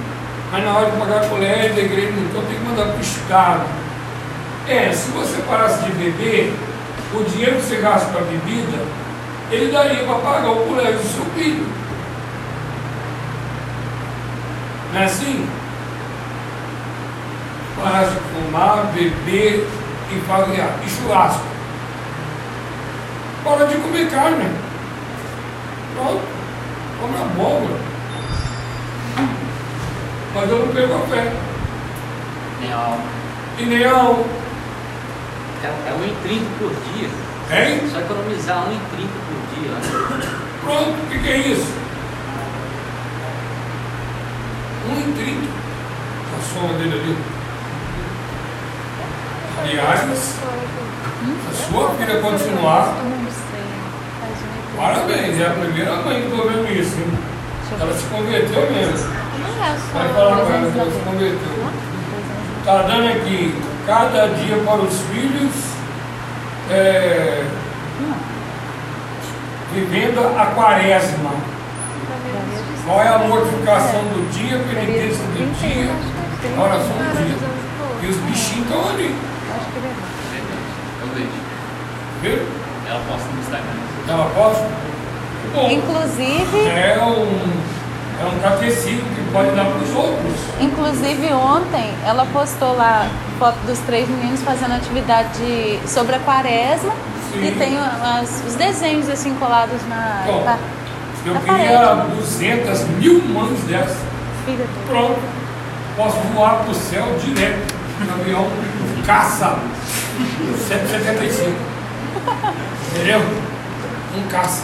[0.51, 3.84] mas na hora de pagar colégio da igreja, então tem que mandar para o Estado.
[4.67, 6.53] É, se você parasse de beber,
[7.13, 8.79] o dinheiro que você gasta para bebida,
[9.51, 11.67] ele daria para pagar o colégio do seu filho.
[14.91, 15.47] Não é assim?
[17.79, 19.67] Parasse de fumar, beber
[20.11, 20.79] e pagar.
[20.83, 21.43] E churrasco.
[23.43, 24.49] Para de comer carne.
[25.93, 26.21] Pronto.
[26.99, 27.79] Come abóbora.
[30.33, 31.33] Mas eu não perco a fé.
[33.59, 34.23] E nem a alma.
[35.65, 37.09] É 1,30 por dia.
[37.51, 37.81] Hein?
[37.91, 38.69] Só economizar 1,30
[39.25, 39.71] por dia.
[39.71, 39.79] né?
[40.63, 41.71] Pronto, o que, que é isso?
[44.89, 45.47] 1,30.
[46.37, 47.17] A soma dele ali.
[49.61, 50.35] Aliás, se
[51.49, 52.93] a sua filha continuar,
[54.77, 56.95] parabéns, é a primeira mãe que estou vendo isso.
[56.97, 57.17] hein?
[57.79, 59.09] Ela se converteu mesmo.
[59.93, 61.65] Não é falar com ela ela se converteu.
[62.59, 65.51] Está dando aqui, cada dia para os filhos,
[66.71, 67.45] é,
[69.73, 71.31] vivendo a quaresma.
[72.85, 75.91] Qual é a mortificação do dia, penitência do dia,
[76.59, 77.49] oração do dia.
[78.01, 79.15] E os bichinhos estão ali,
[80.33, 80.47] é
[82.21, 82.39] viu?
[82.87, 83.79] Ela posta no Instagram.
[84.07, 84.69] Ela posta?
[85.53, 87.74] Bom, Inclusive, é um,
[88.21, 90.33] é um catecismo que pode dar para os outros.
[90.59, 93.07] inclusive ontem ela postou lá
[93.39, 96.93] foto dos três meninos fazendo atividade sobre a quaresma
[97.33, 97.45] Sim.
[97.47, 100.57] e tem as- os desenhos assim colados na, Bom,
[101.25, 102.15] Eu Na queria parede.
[102.17, 103.97] 200 mil mães dessas.
[104.45, 104.63] filha.
[104.87, 105.19] Pronto.
[105.97, 107.73] Posso voar para o céu direto.
[107.99, 108.47] Um avião
[109.07, 109.57] caça
[110.67, 111.51] 175.
[112.93, 113.21] Entendeu?
[114.15, 114.63] Um caça.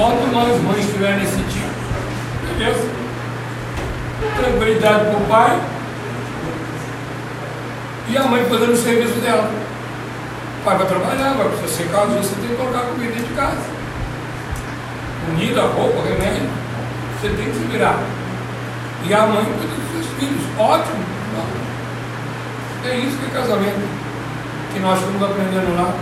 [0.00, 1.68] Quanto mais mães tiver nesse tipo,
[2.48, 2.88] beleza?
[4.34, 5.60] Tranquilidade para o pai
[8.08, 9.50] e a mãe fazendo o serviço dela.
[10.58, 13.34] O pai vai trabalhar, vai precisar ser casado, você tem que colocar comida dentro de
[13.34, 13.60] casa.
[15.26, 16.48] Comida, roupa, remédio,
[17.20, 18.02] você tem que se virar.
[19.04, 20.42] E a mãe cuida dos seus filhos.
[20.58, 21.04] Ótimo.
[22.86, 23.86] É isso que é casamento.
[24.72, 25.94] Que nós estamos aprendendo lá.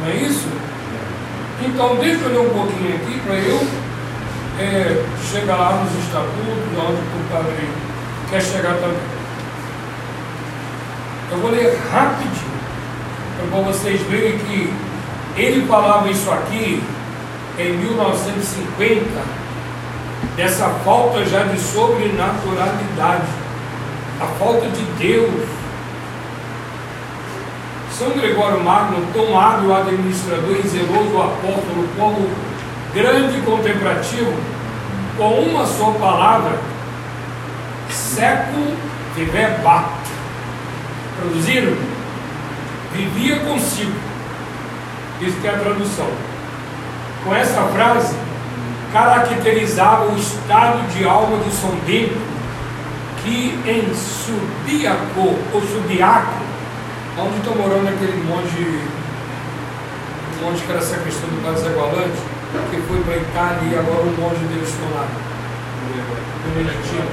[0.00, 0.61] Não é isso?
[1.64, 3.60] Então, deixa eu ler um pouquinho aqui para eu
[4.58, 7.68] é, chegar lá nos estatutos, onde o padre
[8.28, 8.98] quer chegar também.
[11.30, 12.52] Eu vou ler rapidinho,
[13.48, 14.72] para vocês verem que
[15.36, 16.82] ele falava isso aqui
[17.58, 19.04] em 1950,
[20.36, 23.28] dessa falta já de sobrenaturalidade,
[24.20, 25.61] a falta de Deus.
[28.02, 32.28] São Gregório Magno, tão hábil administrador e zeloso apóstolo, como
[32.92, 34.34] grande contemplativo,
[35.16, 36.58] com uma só palavra,
[37.88, 38.76] século
[39.62, 40.10] bato.
[41.20, 41.76] Traduziram?
[42.92, 43.92] Vivia consigo.
[45.20, 46.08] Isso que é a tradução.
[47.22, 48.16] Com essa frase,
[48.92, 52.20] caracterizava o estado de alma de São Bento,
[53.22, 56.41] que em Subiaco, ou Subiaco,
[57.18, 58.80] onde estou morando aquele monge,
[60.38, 62.18] um monge que era sacristão do Zé Gualante,
[62.70, 65.06] que foi para Itália e agora o monge dele estão lá,
[66.54, 67.08] beneditino,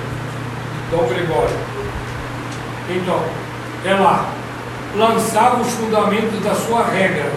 [0.91, 1.55] Dom Gregório.
[2.89, 3.23] Então,
[3.85, 4.29] é lá,
[4.95, 7.31] lançava os fundamentos da sua regra,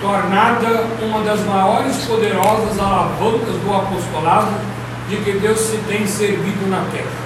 [0.00, 4.52] tornada uma das maiores poderosas alavancas do apostolado
[5.08, 7.19] de que Deus se tem servido na terra.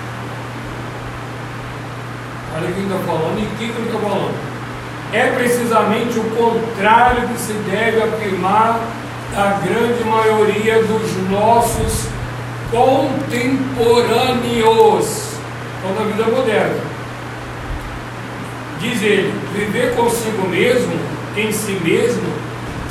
[2.56, 4.34] Olha quem está falando e quem ele está falando.
[5.12, 8.80] É precisamente o contrário que se deve afirmar
[9.36, 12.08] a grande maioria dos nossos
[12.70, 15.38] contemporâneos,
[15.78, 16.94] então da vida moderna.
[18.80, 20.92] Diz ele, viver consigo mesmo,
[21.36, 22.32] em si mesmo,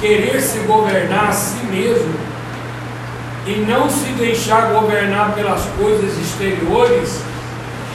[0.01, 2.13] querer se governar a si mesmo
[3.45, 7.21] e não se deixar governar pelas coisas exteriores,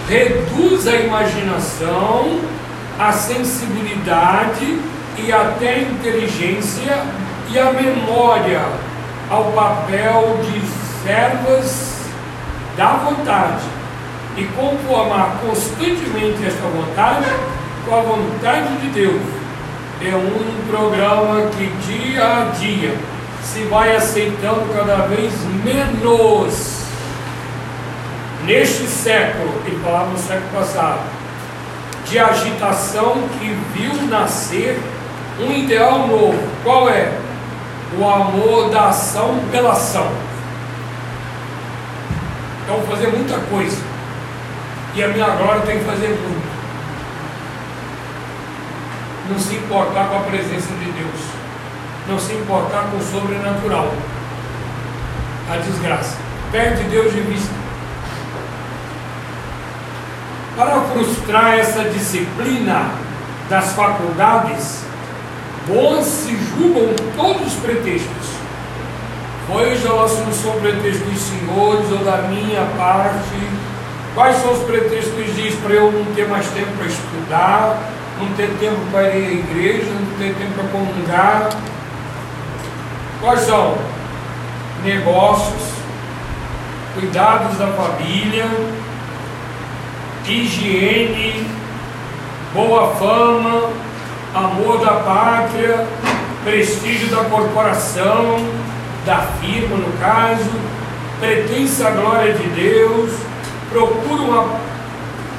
[0.08, 2.40] reduz a imaginação,
[2.98, 4.80] a sensibilidade
[5.18, 7.04] e até a inteligência
[7.50, 8.62] e a memória
[9.30, 10.60] ao papel de
[11.04, 11.98] servas
[12.76, 13.64] da vontade
[14.36, 17.26] e conformar constantemente esta vontade
[17.84, 19.20] com a vontade de Deus.
[20.00, 22.94] É um programa que dia a dia
[23.42, 25.32] se vai aceitando cada vez
[25.64, 26.77] menos.
[28.48, 31.02] Neste século, ele falava no século passado,
[32.06, 34.80] de agitação que viu nascer
[35.38, 36.48] um ideal novo.
[36.64, 37.12] Qual é?
[37.98, 40.10] O amor da ação pela ação.
[42.64, 43.82] Então, fazer muita coisa.
[44.94, 46.48] E a minha glória tem que fazer muito.
[49.28, 51.20] Não se importar com a presença de Deus.
[52.08, 53.92] Não se importar com o sobrenatural.
[55.52, 56.16] A desgraça.
[56.50, 57.57] Perde Deus de vista.
[60.58, 62.90] Para frustrar essa disciplina
[63.48, 64.82] das faculdades,
[65.68, 68.26] bons se julgam todos os pretextos.
[69.48, 73.38] Hoje elas não são pretextos dos senhores ou da minha parte.
[74.16, 77.78] Quais são os pretextos que diz para eu não ter mais tempo para estudar,
[78.18, 81.50] não ter tempo para ir à igreja, não ter tempo para comungar?
[83.20, 83.78] Quais são?
[84.82, 85.62] Negócios,
[86.96, 88.50] cuidados da família,
[90.32, 91.46] higiene,
[92.54, 93.70] boa fama,
[94.34, 95.86] amor da pátria,
[96.44, 98.36] prestígio da corporação,
[99.06, 100.50] da firma no caso,
[101.18, 103.12] pretensa glória de Deus,
[103.70, 104.58] procuram a,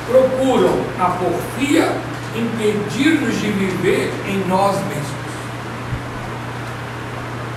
[0.10, 1.92] procuram a porfia
[2.36, 5.20] impedir-nos de viver em nós mesmos.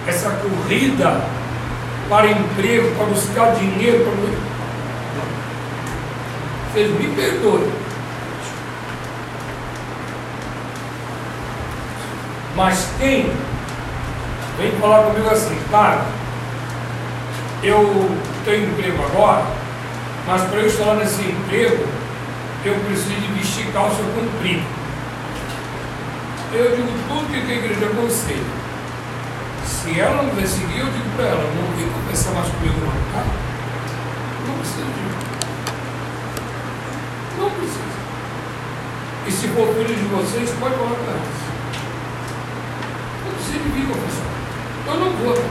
[0.07, 1.22] Essa corrida
[2.09, 4.51] para emprego, para buscar dinheiro, para...
[6.73, 7.70] Vocês me perdoem.
[12.57, 13.31] Mas quem
[14.59, 16.07] vem falar comigo assim, cara,
[17.62, 18.11] eu
[18.45, 19.45] tenho emprego agora,
[20.27, 21.87] mas para eu estar nesse emprego,
[22.64, 24.62] eu preciso de vestir calça comprida.
[26.55, 28.62] Eu digo tudo que a igreja aconselha.
[29.66, 33.12] Se ela não vai seguir, eu digo para ela, não vem conversar mais comigo não,
[33.12, 33.27] tá?
[34.47, 35.32] Não precisa de.
[37.43, 37.93] Não precisa.
[39.26, 41.43] E se for filho de vocês, pode falar para elas.
[43.24, 44.26] Não precisa de professor.
[44.86, 45.45] Eu não vou.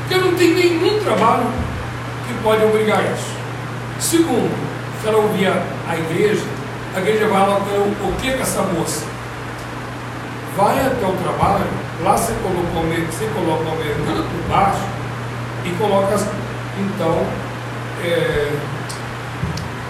[0.00, 1.46] Porque não tem nenhum trabalho
[2.26, 3.34] que pode obrigar isso.
[4.00, 4.50] Segundo,
[5.00, 6.44] se ela ouvir a igreja,
[6.96, 9.04] a igreja vai lá para o que com essa moça?
[10.56, 11.66] Vai até o trabalho,
[12.02, 14.80] lá você coloca o meio, você coloca o meio por baixo
[15.64, 16.14] e coloca
[16.78, 17.26] então
[18.04, 18.52] é,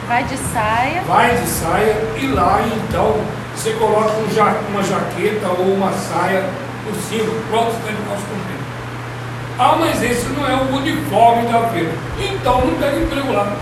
[0.08, 1.02] vai de saia.
[1.02, 3.16] Vai de saia e lá então
[3.54, 6.44] você coloca um ja, uma jaqueta ou uma saia
[6.84, 8.64] por cima, pronto, está de calça comprida.
[9.58, 11.92] Ah, mas esse não é o uniforme da feira.
[12.18, 13.56] Então não pega emprego lá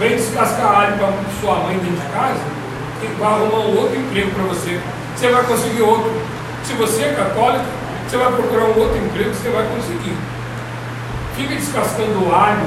[0.00, 2.40] vem descascar alho para sua mãe dentro de casa
[3.02, 4.80] e vai arrumar um outro emprego para você.
[5.14, 6.10] Você vai conseguir outro.
[6.64, 7.66] Se você é católico,
[8.08, 10.16] você vai procurar um outro emprego você vai conseguir.
[11.36, 12.66] Fica descascando alho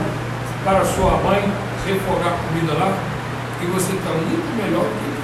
[0.63, 1.51] para sua mãe
[1.85, 2.93] refogar comida lá
[3.61, 5.23] e você está muito melhor do que ele.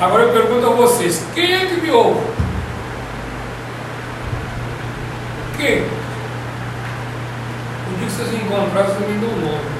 [0.00, 2.20] Agora eu pergunto a vocês, quem é que me ouve?
[5.56, 5.82] Quem?
[7.82, 9.76] O dia que vocês encontrarem, você me dão um nome.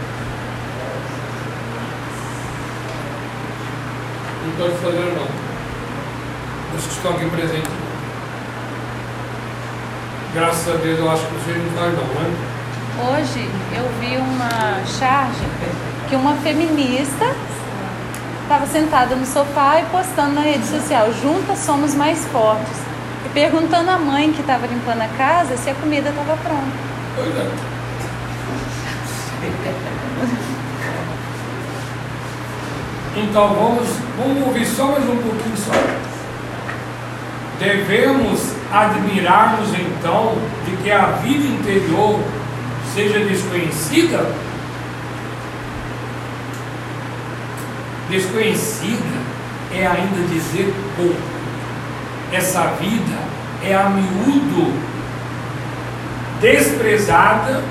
[4.46, 5.26] não estou fazer não.
[6.76, 7.72] Os que estão aqui presentes.
[10.34, 12.55] Graças a Deus eu acho que vocês não faz não, né?
[12.98, 15.44] Hoje eu vi uma charge
[16.08, 17.26] que uma feminista
[18.42, 22.78] estava sentada no sofá e postando na rede social, juntas somos mais fortes.
[23.26, 26.86] E perguntando à mãe que estava limpando a casa se a comida estava pronta.
[27.18, 27.66] É.
[33.16, 33.88] Então vamos,
[34.18, 35.72] vamos ouvir só mais um pouquinho só.
[37.58, 40.34] Devemos admirar-nos então
[40.64, 42.20] de que a vida interior
[42.96, 44.26] seja desconhecida?
[48.08, 49.20] Desconhecida
[49.74, 51.36] é ainda dizer pouco.
[52.32, 53.18] Essa vida
[53.62, 54.72] é a miúdo
[56.40, 57.62] desprezada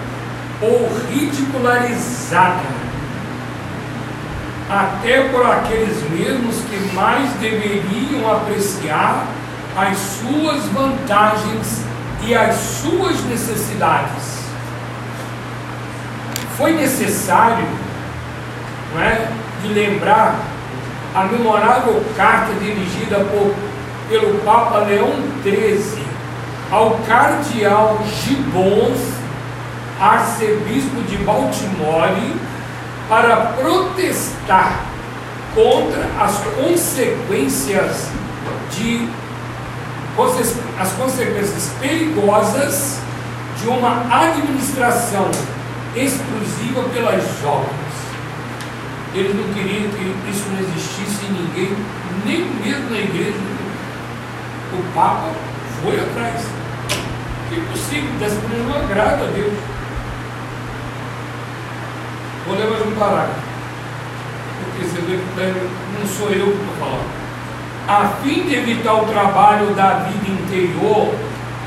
[0.61, 2.85] ou ridicularizada
[4.69, 9.25] até por aqueles mesmos que mais deveriam apreciar
[9.75, 11.81] as suas vantagens
[12.23, 14.34] e as suas necessidades.
[16.57, 17.65] Foi necessário
[18.93, 19.27] não é,
[19.61, 20.39] de lembrar
[21.13, 23.53] a memorável carta dirigida por,
[24.09, 26.05] pelo Papa Leão XIII
[26.71, 28.99] ao cardeal Gibbons,
[29.99, 32.35] arcebispo de Baltimore,
[33.09, 34.79] para protestar
[35.53, 38.09] contra as consequências
[38.71, 39.09] de
[40.79, 42.99] as consequências perigosas
[43.61, 45.29] de uma administração
[45.95, 47.95] exclusiva pelas jovens.
[49.13, 51.77] Ele não queria que isso não existisse em ninguém,
[52.25, 53.39] nem mesmo na igreja.
[54.73, 55.31] O Papa
[55.81, 56.45] foi atrás.
[57.49, 59.53] Que possível, dessa maneira não agrada a Deus.
[62.45, 63.39] Vou ler mais um parágrafo.
[64.59, 67.25] Porque você vê que não sou eu que estou falando.
[67.87, 71.13] A fim de evitar o trabalho da vida interior,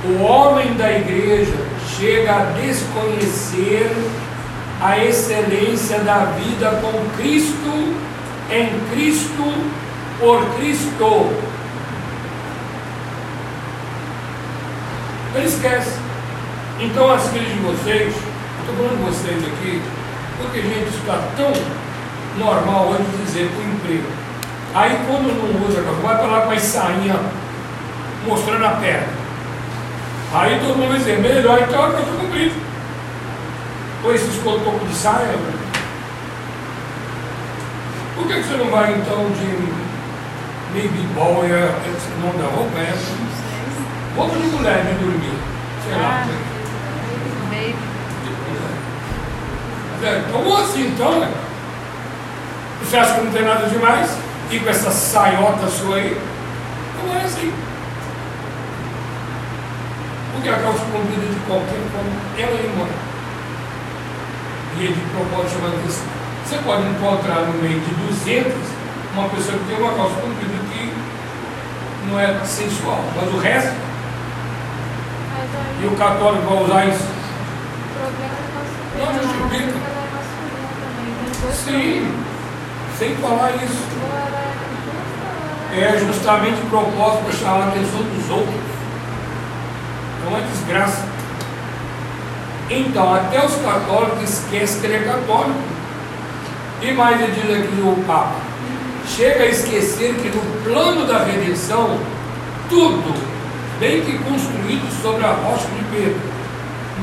[0.05, 1.68] o homem da igreja
[1.99, 3.91] chega a desconhecer
[4.81, 7.97] a excelência da vida com Cristo,
[8.51, 9.53] em Cristo,
[10.21, 11.33] por Cristo.
[15.35, 15.99] Ele esquece.
[16.81, 18.15] Então, as filhas de vocês,
[18.61, 19.83] estou falando de vocês aqui,
[20.39, 21.53] porque, gente, está tão
[22.39, 24.07] normal hoje dizer o emprego.
[24.75, 27.19] Aí quando não usa vai lá com as sainhas
[28.25, 29.28] mostrando a perna.
[30.33, 32.55] Aí todo mundo vai dizer, melhor então que eu estou cumprido.
[34.05, 35.35] Ou esses um pouco de saia.
[38.15, 39.89] Por que, que você não vai então de
[40.69, 42.95] Baby boy, é, esse nome da roupa é.
[42.95, 44.23] Não.
[44.23, 45.39] Roupa de mulher de dormir.
[45.83, 46.25] Sei lá.
[46.25, 46.49] Ah.
[50.01, 51.33] É, Então, assim, então, né?
[52.83, 54.11] Você acha que não tem nada demais?
[54.51, 56.21] E com essa saiota sua aí?
[57.03, 57.53] Não é assim.
[60.39, 62.93] Porque a calça comprida de qualquer forma, ela é embora.
[64.79, 66.05] E ele de propósito chama atenção.
[66.47, 68.53] Você pode encontrar no meio de 200
[69.15, 70.95] uma pessoa que tem uma calça comprida que
[72.07, 73.73] não é sensual, mas o resto,
[75.35, 77.03] Mas e o católico vai usar isso.
[77.03, 78.35] o problema
[78.95, 79.79] é Não justifica.
[81.49, 82.15] É Sim,
[82.97, 83.83] sem falar isso.
[85.73, 88.68] é é justamente o propósito para chamar a atenção dos outros.
[90.29, 91.07] É uma desgraça.
[92.69, 95.59] Então, até os católicos esquecem que ele é católico.
[96.83, 98.35] E mais ele diz aqui o Papa:
[99.07, 101.99] chega a esquecer que no plano da redenção,
[102.69, 103.19] tudo,
[103.81, 106.21] bem que construído sobre a rocha de Pedro,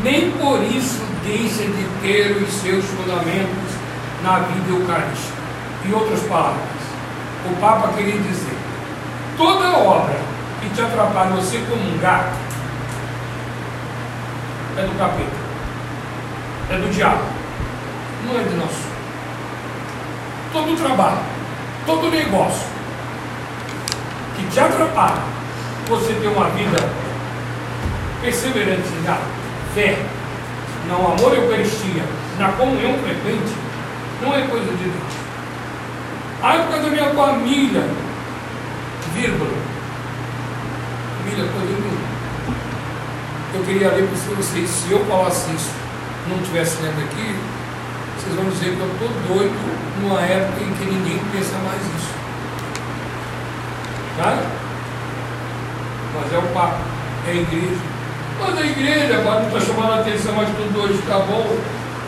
[0.03, 3.73] nem por isso deixa de ter os seus fundamentos
[4.21, 5.33] na vida eucarística.
[5.83, 6.61] Em outras palavras,
[7.51, 8.55] o Papa queria dizer:
[9.35, 10.19] toda obra
[10.61, 12.44] que te atrapalha você comungar
[14.77, 15.37] é do capeta,
[16.69, 17.23] é do diabo,
[18.25, 18.85] não é de nosso.
[20.51, 21.19] Todo trabalho,
[21.85, 22.67] todo negócio
[24.35, 25.35] que te atrapalha
[25.87, 26.77] você ter uma vida
[28.21, 29.17] perseverante na
[29.73, 29.97] fé,
[30.87, 32.03] no amor à Eucaristia,
[32.39, 33.53] na comunhão frequente,
[34.21, 35.13] não é coisa de Deus.
[36.41, 37.83] Ah, é por causa da minha família,
[39.13, 39.51] vírgula.
[41.17, 41.94] Família, coisa nenhuma.
[43.55, 45.71] Eu queria ler para vocês, se eu falasse isso,
[46.27, 47.35] não estivesse lendo aqui,
[48.19, 49.55] vocês vão dizer que eu estou doido
[50.01, 52.11] numa época em que ninguém pensa mais isso.
[54.17, 54.43] Tá?
[56.15, 56.79] Mas é o Papa,
[57.27, 57.81] é a igreja.
[58.41, 61.57] Mas a igreja, agora não está chamando a atenção, mas tudo hoje está bom.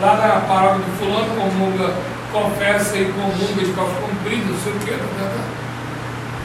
[0.02, 1.94] Lá na parábola do fulano, comunga,
[2.30, 5.44] confessa e comunga de calça não sei o que, tá, tá, tá.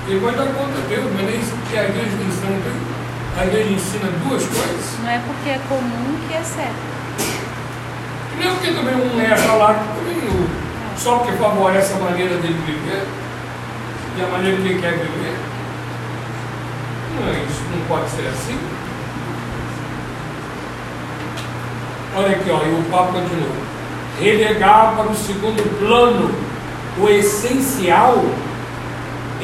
[0.08, 2.93] Ele vai dar conta de Deus, mas nem que a igreja está ensinando.
[3.38, 4.99] A igreja ensina duas coisas.
[5.01, 6.93] Não é porque é comum que é certo.
[8.39, 10.49] E não porque também um lá, que também o,
[10.97, 13.07] só porque favorece a maneira dele viver
[14.17, 15.36] e a maneira que ele quer viver.
[17.19, 18.57] Não é isso, não pode ser assim.
[22.15, 23.63] Olha aqui, ó, e o papo continua.
[24.19, 26.31] Relegar para o segundo plano
[26.99, 28.23] o essencial,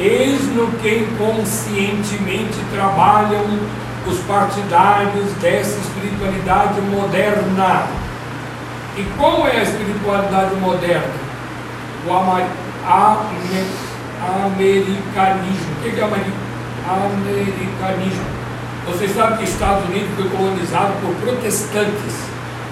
[0.00, 3.44] eis no que inconscientemente trabalham
[4.06, 7.86] os partidários dessa espiritualidade moderna.
[8.96, 11.12] E qual é a espiritualidade moderna?
[12.06, 12.42] O ama-
[12.86, 13.66] ame-
[14.46, 15.72] americanismo.
[15.78, 16.34] O que é ameri-
[16.88, 18.24] americanismo?
[18.86, 22.30] Vocês sabem que os Estados Unidos foi colonizado por protestantes.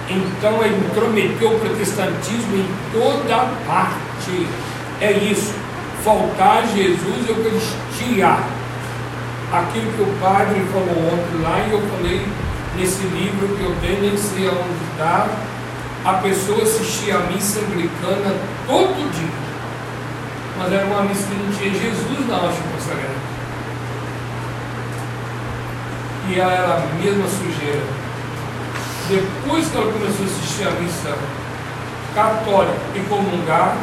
[0.09, 4.47] Então ele intrometeu o protestantismo em toda parte.
[4.99, 5.53] É isso.
[6.03, 8.37] Faltar Jesus e Eucaristia.
[9.51, 12.27] Aquilo que o padre falou ontem lá, e eu falei
[12.77, 15.27] nesse livro que eu tenho, nem sei aonde está.
[16.05, 18.35] A pessoa assistia a missa anglicana
[18.65, 19.49] todo dia.
[20.57, 23.29] Mas era uma missa que não tinha Jesus na hóstia consagrada.
[26.29, 27.81] E ela era a mesma sujeira.
[29.09, 31.17] Depois que ela começou a assistir a missa
[32.13, 33.75] católica e comungar,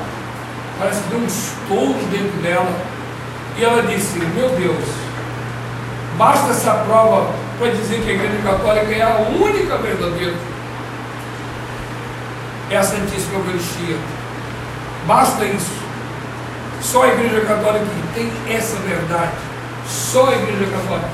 [0.79, 2.71] parece que deu um estouro dentro dela.
[3.57, 4.85] E ela disse: Meu Deus,
[6.19, 10.35] basta essa prova para dizer que a Igreja Católica é a única verdadeira.
[12.71, 13.97] É a Santíssima Eucaristia.
[15.07, 15.87] Basta isso.
[16.83, 19.33] Só a Igreja Católica tem essa verdade.
[19.89, 21.09] Só a Igreja Católica.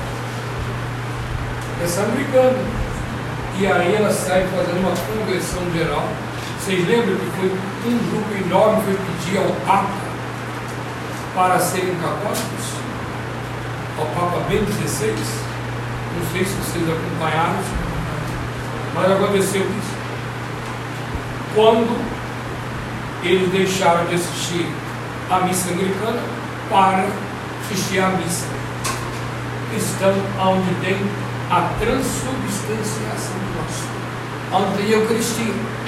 [1.83, 2.57] Essa americana.
[3.59, 6.07] E aí ela sai fazendo uma conversão geral.
[6.63, 9.91] Vocês lembram que foi um grupo enorme foi pedir ao Papa
[11.35, 12.65] para serem católicos?
[13.99, 15.09] Ao Papa Bento XVI?
[15.09, 17.59] Não sei se vocês acompanharam,
[18.95, 19.93] mas aconteceu isso.
[21.53, 22.01] Quando
[23.23, 24.65] eles deixaram de assistir
[25.29, 26.21] a missa anglicana
[26.69, 27.09] para
[27.65, 28.47] assistir a missa
[29.69, 30.95] cristã, onde tem
[31.51, 33.83] a transubstanciação do nosso,
[34.53, 35.82] onde tem a Eucaristia.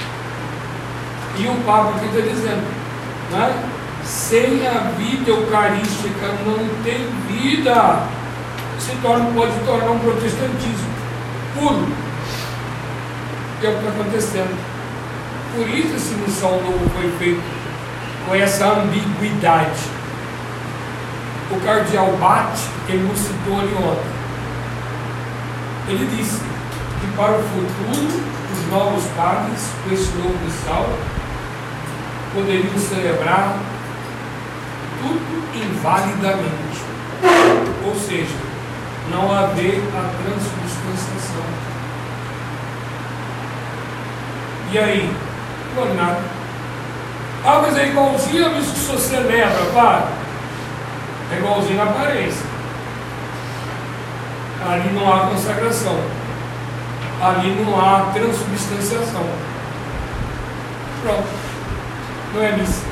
[1.38, 2.66] E o Papa aqui está dizendo,
[3.30, 3.72] né?
[4.06, 8.06] sem a vida eucarística não tem vida.
[8.78, 10.88] Se torna, pode tornar um protestantismo
[11.54, 11.88] puro.
[13.62, 14.56] É o que está acontecendo.
[15.56, 17.42] Por isso esse missão novo foi feito
[18.26, 19.80] com essa ambiguidade.
[21.50, 24.16] o cardeal Bate, que ele nos citou ali ontem,
[25.88, 26.40] ele disse
[27.00, 28.20] que para o futuro
[28.52, 30.88] os novos padres, com esse novo missal,
[32.36, 33.56] poderiam celebrar
[35.00, 36.84] tudo invalidamente.
[37.82, 38.36] Ou seja,
[39.10, 41.46] não haver a transubstanciação.
[44.70, 45.16] E aí?
[45.74, 46.20] Não nada.
[47.42, 50.08] Ah, mas é igualzinho a missa que você celebra, para.
[51.32, 52.44] É igualzinho na aparência.
[54.68, 55.98] Ali não há consagração.
[57.22, 59.24] Ali não há transubstanciação.
[61.02, 61.45] Pronto.
[62.36, 62.82] Não é missa.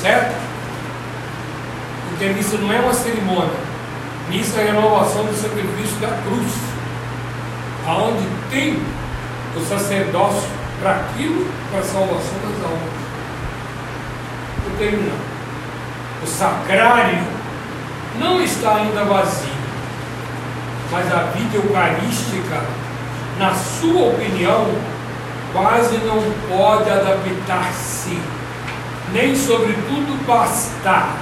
[0.00, 0.34] Certo?
[2.08, 3.58] Porque missa não é uma cerimônia.
[4.28, 6.52] Missa é a renovação do sacrifício da cruz.
[7.84, 8.80] Aonde tem
[9.56, 10.48] o sacerdócio
[10.80, 12.94] para aquilo, para a salvação das almas.
[14.58, 15.34] Estou terminando.
[16.22, 17.18] O sacrário
[18.20, 19.50] não está ainda vazio,
[20.92, 22.62] mas a vida eucarística,
[23.38, 24.68] na sua opinião,
[25.54, 28.18] quase não pode adaptar-se,
[29.12, 31.16] nem sobretudo bastar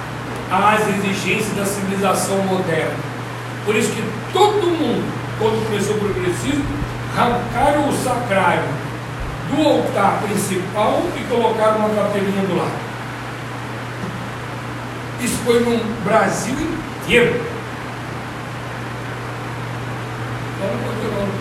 [0.50, 2.96] às exigências da civilização moderna.
[3.66, 4.02] Por isso que
[4.32, 5.04] todo mundo,
[5.38, 6.64] quando começou o progressismo,
[7.16, 8.64] arrancaram o sacrário
[9.50, 12.92] do altar principal e colocaram uma capelinha do lado.
[15.20, 17.40] Isso foi no Brasil inteiro.
[20.56, 21.32] Então, continuando.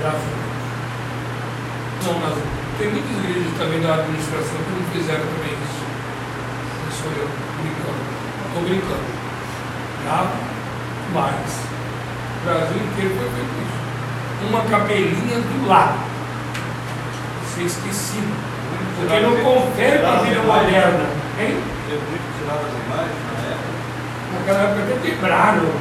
[0.00, 0.43] Graças.
[2.04, 2.36] Não, mas
[2.78, 5.84] tem muitas igrejas também da administração que não fizeram também isso.
[6.84, 7.28] Não sou eu,
[7.64, 8.04] brincando.
[8.44, 9.08] Estou brincando.
[10.04, 10.28] Tá?
[11.14, 11.64] Mas
[12.36, 13.78] o Brasil inteiro foi feito isso.
[14.50, 15.98] Uma capelinha do lado.
[17.54, 18.36] Ser esquecido.
[19.00, 21.06] Porque não confere com a vida moderna.
[21.40, 21.56] Hein?
[21.88, 23.72] Teve muito tirado as imagens na época.
[24.34, 25.72] Naquela época até quebraram.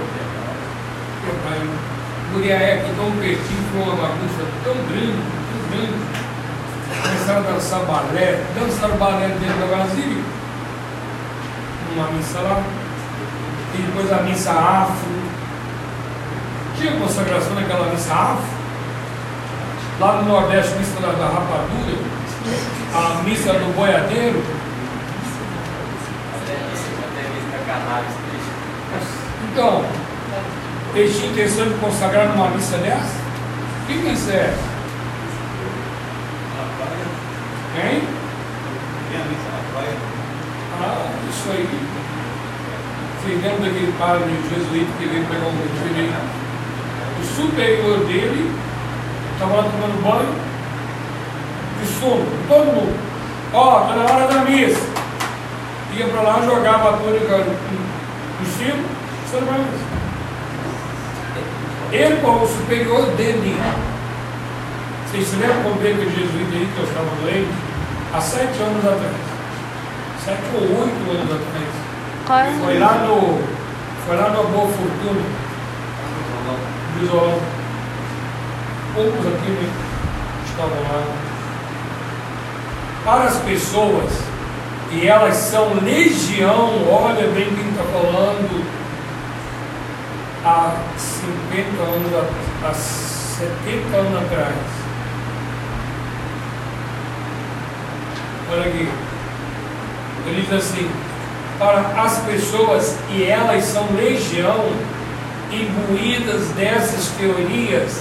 [1.19, 1.93] Quebraram.
[2.31, 5.21] Muriaé aqui tão pertinho com uma bagunça tão grande,
[5.73, 5.89] grande.
[7.01, 10.23] Começaram a dançar balé, dançaram balé dentro da Brasília.
[11.95, 12.63] Uma missa lá.
[13.73, 15.23] E depois a missa afro.
[16.77, 18.63] Tinha consagração naquela missa afro.
[19.99, 21.97] Lá no Nordeste, missa da, da rapadura.
[22.93, 24.43] A missa do boiadeiro.
[29.51, 29.85] Então,
[30.95, 33.21] eles tinham intenção de consagrar numa missa dessa?
[33.85, 34.57] Que missa é?
[36.57, 37.05] Na praia.
[37.75, 38.03] Hein?
[40.79, 41.67] Ah, isso aí.
[43.21, 45.57] Vocês lembram daquele padre jesuíta que veio pegar um
[45.95, 46.13] aí?
[47.19, 48.51] O superior dele
[49.33, 50.35] estava tomando banho
[51.79, 52.99] de sono, todo mundo.
[53.53, 54.81] Ó, está na hora da missa.
[55.95, 58.83] Ia para lá, jogava a túnica no cima,
[59.25, 59.93] você não vai missa.
[61.91, 63.55] Ele, como superior dele,
[65.13, 67.53] vocês se lembram como veio aquele jesuíta aí que eu estava doente?
[68.11, 69.15] Há sete anos atrás.
[70.25, 72.57] Sete ou oito anos atrás.
[72.59, 73.43] Foi lá no.
[74.07, 75.21] Foi lá no Boa Fortuna,
[76.99, 77.39] Isolão.
[78.95, 79.69] Poucos aqui né,
[80.47, 81.03] estavam lá.
[83.05, 84.11] Para as pessoas,
[84.91, 88.65] e elas são legião, olha bem quem está falando,
[90.43, 92.11] há 50 anos,
[92.63, 94.82] há 70 anos atrás.
[98.53, 98.87] Olha aqui.
[100.27, 100.87] Ele diz assim,
[101.57, 104.69] para as pessoas, e elas são legião,
[105.51, 107.99] imbuídas dessas teorias,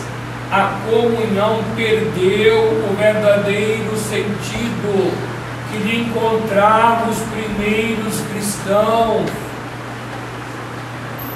[0.51, 5.13] a comunhão perdeu o verdadeiro sentido
[5.71, 9.31] que lhe encontravam os primeiros cristãos.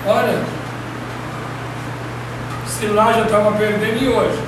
[0.07, 0.43] Olha,
[2.67, 4.39] se lá já estava perdendo e hoje.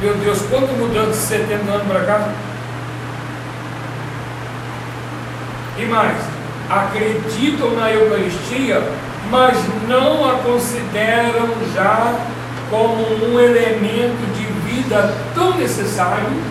[0.00, 2.28] Meu Deus, quanto mudança de 70 anos para cá?
[5.78, 6.16] E mais,
[6.68, 8.82] acreditam na Eucaristia,
[9.30, 9.56] mas
[9.88, 12.14] não a consideram já
[12.70, 16.42] como um elemento de vida tão necessário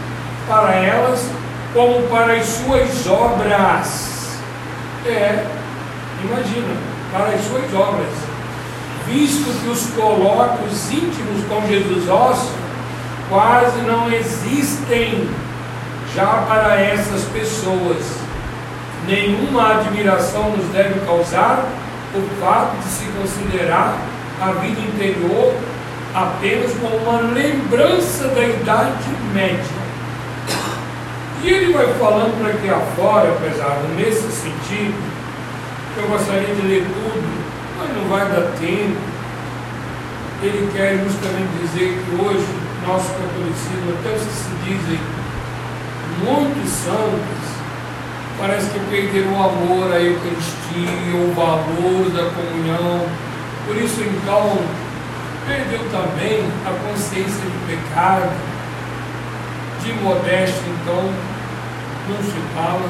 [0.48, 1.26] para elas
[1.74, 4.40] como para as suas obras.
[5.06, 5.46] É,
[6.24, 6.76] imagina,
[7.12, 8.14] para as suas obras.
[9.08, 12.52] Visto que os colóquios íntimos com Jesus Osso
[13.30, 15.28] quase não existem
[16.16, 18.21] já para essas pessoas.
[19.08, 21.66] Nenhuma admiração nos deve causar
[22.14, 23.98] o fato de se considerar
[24.40, 25.56] a vida interior
[26.14, 29.82] apenas como uma lembrança da Idade Média.
[31.44, 35.22] E ele vai falando para que afora, pesado, nesse sentido,
[35.98, 37.44] Eu gostaria de ler tudo,
[37.78, 38.98] mas não vai dar tempo.
[40.42, 42.48] Ele quer justamente dizer que hoje
[42.88, 45.00] nosso catolicismo, até os que se dizem
[46.24, 47.51] muitos santos,
[48.42, 53.08] parece que perderam o amor à Eucaristia, o valor da comunhão.
[53.68, 54.58] Por isso, então,
[55.46, 58.32] perdeu também a consciência de pecado,
[59.84, 61.14] de modéstia, então,
[62.10, 62.90] não se fala.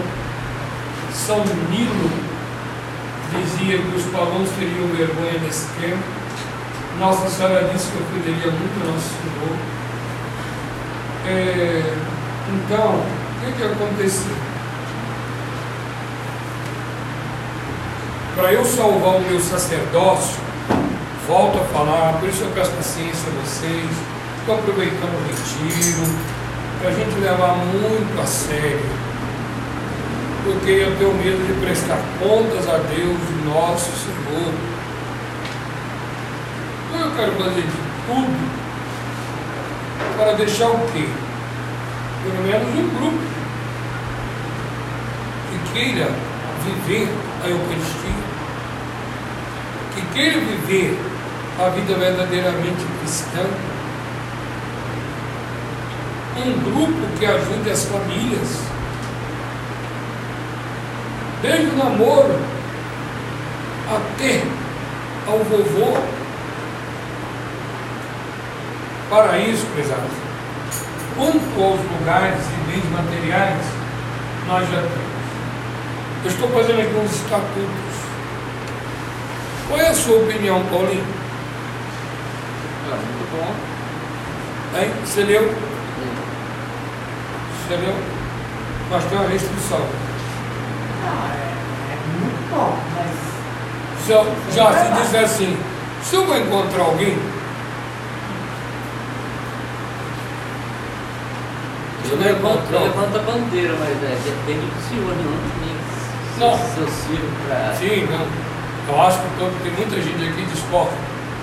[1.14, 2.10] São Nilo
[3.36, 6.04] dizia que os pagãos teriam vergonha desse tempo.
[6.98, 9.58] Nossa Senhora disse que eu cuidaria muito do Nosso Senhor.
[11.28, 11.94] É,
[12.48, 14.51] então, o que, que aconteceu?
[18.36, 20.40] Para eu salvar o meu sacerdócio,
[21.28, 23.90] volto a falar, por isso eu peço paciência a vocês,
[24.40, 26.16] estou aproveitando o retiro,
[26.80, 29.02] para a gente levar muito a sério
[30.44, 34.54] porque eu tenho medo de prestar contas a Deus, nosso Senhor.
[36.88, 37.78] Então eu quero fazer de
[38.08, 38.62] tudo
[40.18, 41.08] para deixar o quê?
[42.24, 43.20] Pelo menos um grupo
[45.50, 46.10] que queira
[46.66, 47.08] viver
[47.44, 48.21] a Eucaristia,
[49.94, 50.98] que queira viver
[51.60, 53.46] a vida verdadeiramente cristã.
[56.38, 58.62] Um grupo que ajude as famílias
[61.42, 62.40] desde o namoro
[63.90, 64.44] até
[65.28, 65.98] ao vovô.
[69.10, 70.12] Para isso, prezados,
[71.18, 73.66] quanto aos lugares e bens materiais,
[74.48, 75.12] nós já temos.
[76.24, 77.91] Eu estou fazendo aqui uns estatutos.
[79.72, 81.06] Qual é a sua opinião, Paulinho?
[82.92, 83.56] Ah, muito bom.
[84.78, 84.92] Hein?
[85.06, 85.44] Você leu?
[87.56, 87.96] Você leu?
[88.90, 89.80] Nós temos uma restrição.
[89.80, 95.58] Não, é, é muito bom, mas Se eu, já se disser assim,
[96.04, 97.18] se eu vou encontrar alguém,
[102.10, 107.32] Eu levanto, eu levanto a bandeira, mas é, depende do senhor, não tem seu filho
[107.48, 107.74] para.
[107.74, 108.41] sim, não.
[108.88, 110.92] Eu acho que tem muita gente aqui que discorda.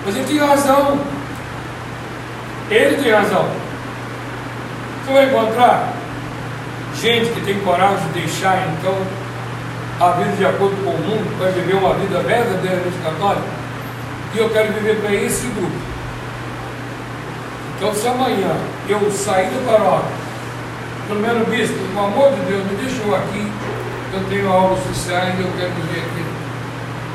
[0.05, 1.01] Mas ele tem razão.
[2.70, 3.49] Ele tem razão.
[5.05, 5.93] Você vai encontrar
[6.95, 8.95] gente que tem coragem de deixar então
[10.01, 13.49] a vida de acordo com o mundo, para viver uma vida verdadeiramente católica.
[14.34, 15.72] E eu quero viver para esse grupo.
[17.76, 18.57] Então, se amanhã
[18.89, 20.11] eu sair da paróquia,
[21.09, 23.53] pelo menos bispo, pelo amor de Deus, me deixa eu aqui,
[24.12, 26.17] eu tenho algo sociais e eu quero viver aqui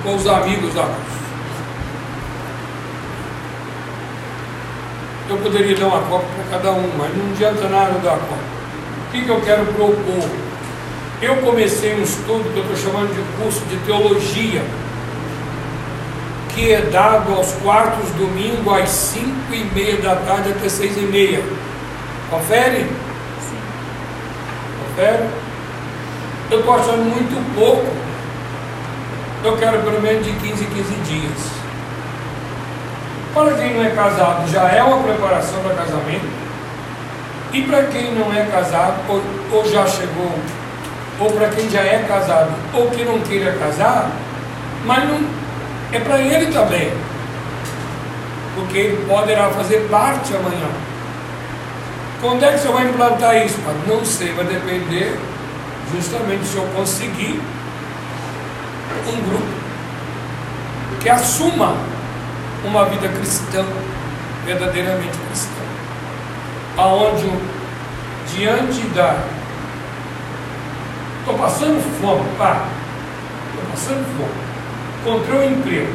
[0.03, 1.13] com os amigos da cruz.
[5.29, 8.53] Eu poderia dar uma copa para cada um, mas não adianta nada dar copa.
[9.07, 10.29] O que, que eu quero propor?
[11.21, 14.61] Eu comecei um estudo que eu estou chamando de curso de teologia,
[16.53, 21.01] que é dado aos quartos domingo às 5 e meia da tarde até 6 e
[21.01, 21.43] meia.
[22.29, 22.79] Confere?
[23.39, 23.57] Sim.
[24.89, 25.29] Confere?
[26.51, 28.12] Eu estou achando muito pouco.
[29.43, 31.37] Eu quero pelo menos de 15 em 15 dias.
[33.33, 36.25] Para quem não é casado, já é uma preparação para casamento.
[37.51, 39.21] E para quem não é casado, ou,
[39.51, 40.31] ou já chegou,
[41.19, 44.09] ou para quem já é casado, ou que não queira casar,
[44.85, 45.19] mas não,
[45.91, 46.93] é para ele também.
[48.55, 50.69] Porque ele poderá fazer parte amanhã.
[52.21, 53.57] Quando é que você vai implantar isso?
[53.87, 55.19] Não sei, vai depender
[55.93, 57.41] justamente se eu conseguir
[59.09, 59.63] um grupo
[61.01, 61.75] que assuma
[62.63, 63.65] uma vida cristã,
[64.45, 65.61] verdadeiramente cristã,
[66.77, 67.29] aonde
[68.33, 69.17] diante da
[71.19, 72.65] estou passando fome, pá,
[73.49, 74.33] estou passando fome,
[75.01, 75.93] encontrei um emprego,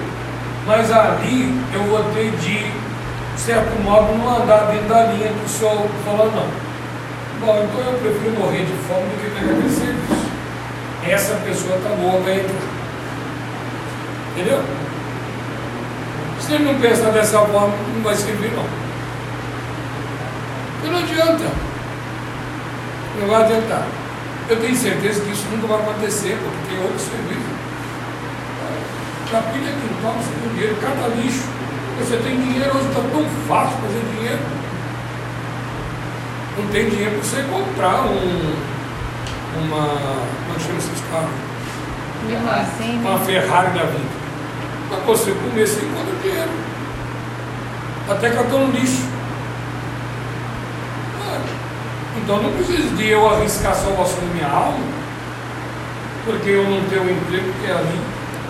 [0.66, 2.70] mas ali eu vou ter de,
[3.34, 6.68] de certo modo, não andar dentro da linha que o senhor falou, não.
[7.40, 10.28] Bom, então eu prefiro morrer de fome do que pegar esse serviço.
[11.06, 12.77] Essa pessoa está boa para entrar.
[14.38, 14.62] Entendeu?
[16.38, 18.64] Se ele não pensar dessa forma, não vai servir não.
[20.74, 21.52] Porque não adianta.
[23.18, 23.84] Não vai adiantar.
[24.48, 27.58] Eu tenho certeza que isso nunca vai acontecer, porque tem outros serviços.
[29.32, 31.42] Capilha quintal, você tem dinheiro, cada lixo.
[31.98, 34.38] Você tem dinheiro, hoje está tão fácil fazer dinheiro.
[36.58, 38.54] Não tem dinheiro para você comprar um,
[39.64, 39.84] uma.
[40.46, 41.48] Como é chama esses carros?
[42.26, 43.04] Limousine.
[43.04, 44.27] uma Ferrari da vida.
[44.90, 46.50] Mas você comer você encontra dinheiro.
[48.08, 49.18] Até cartão no lixo.
[52.16, 54.84] Então não precisa de eu arriscar a salvação da minha alma,
[56.24, 58.00] porque eu não tenho um emprego que é ali.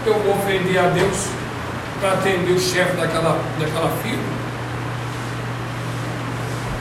[0.07, 1.29] eu vou ofender a Deus
[2.01, 4.23] para atender o chefe daquela, daquela firma?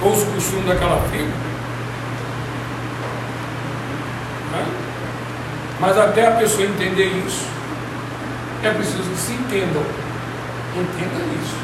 [0.01, 1.47] Ou os costumes daquela firma?
[5.80, 7.45] Mas até a pessoa entender isso,
[8.68, 9.84] é preciso que se entendam.
[10.76, 11.55] Entenda isso.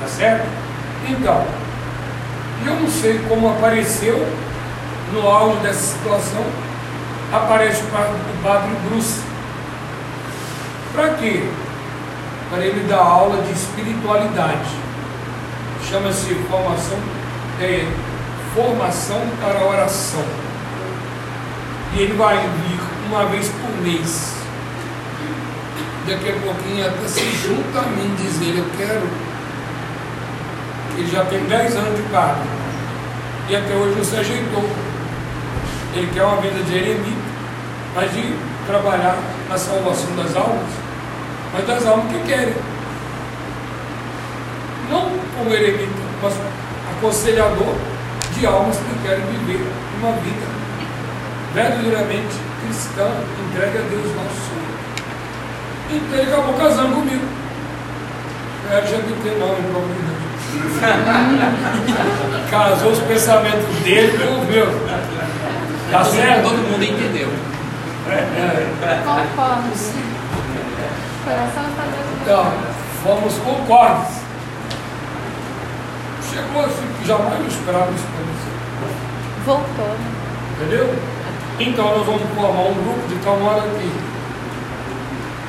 [0.00, 0.46] Tá certo?
[1.08, 1.46] Então,
[2.66, 4.26] eu não sei como apareceu
[5.12, 6.44] no auge dessa situação,
[7.32, 9.20] aparece o padre, Bruce.
[10.92, 11.48] Para quê?
[12.50, 14.70] Para ele dar aula de espiritualidade.
[15.88, 16.98] Chama-se formação,
[17.60, 17.86] é,
[18.54, 20.24] formação para oração.
[21.94, 24.37] E ele vai vir uma vez por mês.
[26.08, 29.06] Daqui a pouquinho até se junta a mim dizer, eu quero.
[30.96, 32.48] Ele já tem 10 anos de padre.
[33.50, 34.70] E até hoje não se ajeitou.
[35.94, 37.20] Ele quer uma vida de eremita,
[37.94, 38.34] mas de
[38.66, 39.18] trabalhar
[39.50, 40.70] na salvação das almas,
[41.52, 42.54] mas das almas que querem.
[44.90, 45.92] Não como eremita,
[46.22, 46.34] mas
[46.96, 47.74] aconselhador
[48.34, 49.66] de almas que querem viver
[50.00, 50.46] uma vida
[51.54, 53.10] verdadeiramente cristã,
[53.46, 54.67] entregue a Deus nosso Senhor.
[55.90, 57.24] Então ele acabou casando comigo.
[58.64, 60.18] Eu era LGBT não, em comunidade.
[62.50, 64.74] Casou os pensamentos dele com os meus.
[65.90, 66.42] Tá certo?
[66.42, 67.28] Todo mundo entendeu.
[69.04, 69.68] Concordo.
[71.24, 72.52] Coração está dentro do Então,
[73.02, 74.18] fomos concordes.
[76.30, 78.54] Chegou assim, jamais eu esperava isso acontecer.
[79.44, 80.18] Voltou, né?
[80.56, 80.94] Entendeu?
[81.60, 84.07] Então nós vamos formar um grupo de tal modo que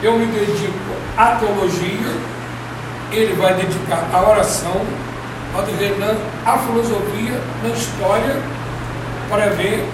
[0.01, 0.73] eu me dedico
[1.17, 2.15] à teologia,
[3.11, 4.85] ele vai dedicar à oração,
[5.53, 8.37] Padre Renan à filosofia, na história,
[9.29, 9.85] para ver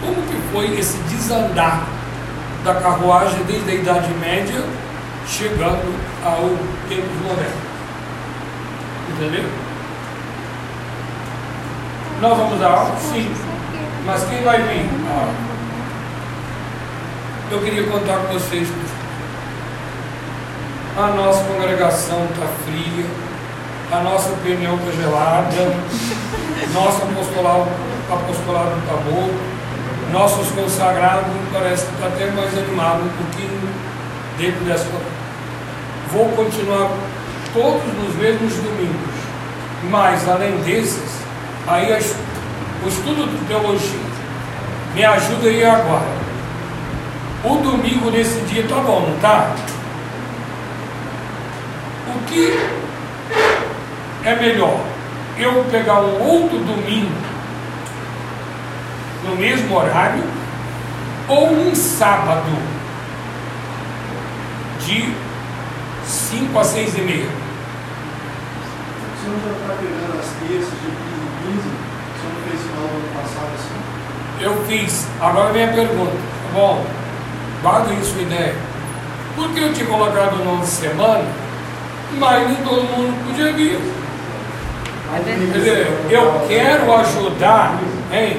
[0.00, 1.86] como que foi esse desandar
[2.64, 4.62] da carruagem desde a Idade Média,
[5.26, 5.94] chegando
[6.24, 6.48] ao
[6.88, 7.68] tempo moderno.
[9.10, 9.44] Entendeu?
[12.20, 12.96] Nós vamos dar aula?
[13.00, 13.32] Sim.
[14.04, 14.86] Mas quem vai vir?
[15.08, 15.32] Ah,
[17.50, 18.68] eu queria contar com vocês.
[20.98, 23.06] A nossa congregação está fria,
[23.92, 25.76] a nossa opinião está gelada,
[26.74, 27.68] nosso apostolado
[28.10, 29.30] apostolado está bom,
[30.12, 33.60] nossos consagrados parece que está até mais animado um pouquinho
[34.38, 34.86] dentro dessa.
[36.12, 36.90] Vou continuar
[37.54, 39.14] todos nos mesmos domingos,
[39.90, 41.20] mas além desses,
[41.68, 42.16] aí as-
[42.84, 44.00] o estudo de teologia
[44.94, 46.18] me ajuda aí agora.
[47.44, 49.54] O domingo nesse dia tá bom, não tá?
[52.18, 52.58] O que
[54.24, 54.80] é melhor?
[55.38, 57.12] Eu pegar um outro domingo
[59.24, 60.24] no mesmo horário
[61.28, 62.50] ou um sábado
[64.84, 65.14] de
[66.04, 67.28] 5 a 6 e meia?
[69.14, 71.58] O senhor já está pegando as terças de 15 em 15?
[71.58, 73.78] O senhor não fez final do ano passado assim?
[74.40, 75.06] Eu fiz.
[75.20, 76.12] Agora vem a pergunta.
[76.12, 76.84] Tá Bom,
[77.62, 78.56] guarda isso ideia.
[79.36, 81.24] Por que eu tinha colocado o nome de semana,
[82.16, 83.78] mas nem todo mundo podia vir?
[85.52, 87.78] Quer dizer, eu quero ajudar,
[88.12, 88.36] hein?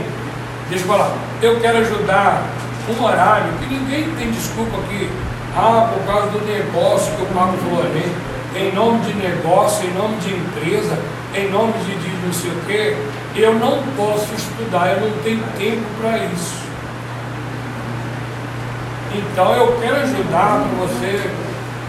[0.70, 2.44] Deixa eu falar, eu quero ajudar
[2.90, 5.10] um horário que ninguém tem desculpa aqui.
[5.56, 10.18] Ah, por causa do negócio que eu pago Florento, em nome de negócio, em nome
[10.18, 10.98] de empresa,
[11.36, 12.98] em nome de, de não sei o quê,
[13.36, 16.56] eu não posso estudar, eu não tenho tempo para isso.
[19.14, 21.32] Então eu quero ajudar para você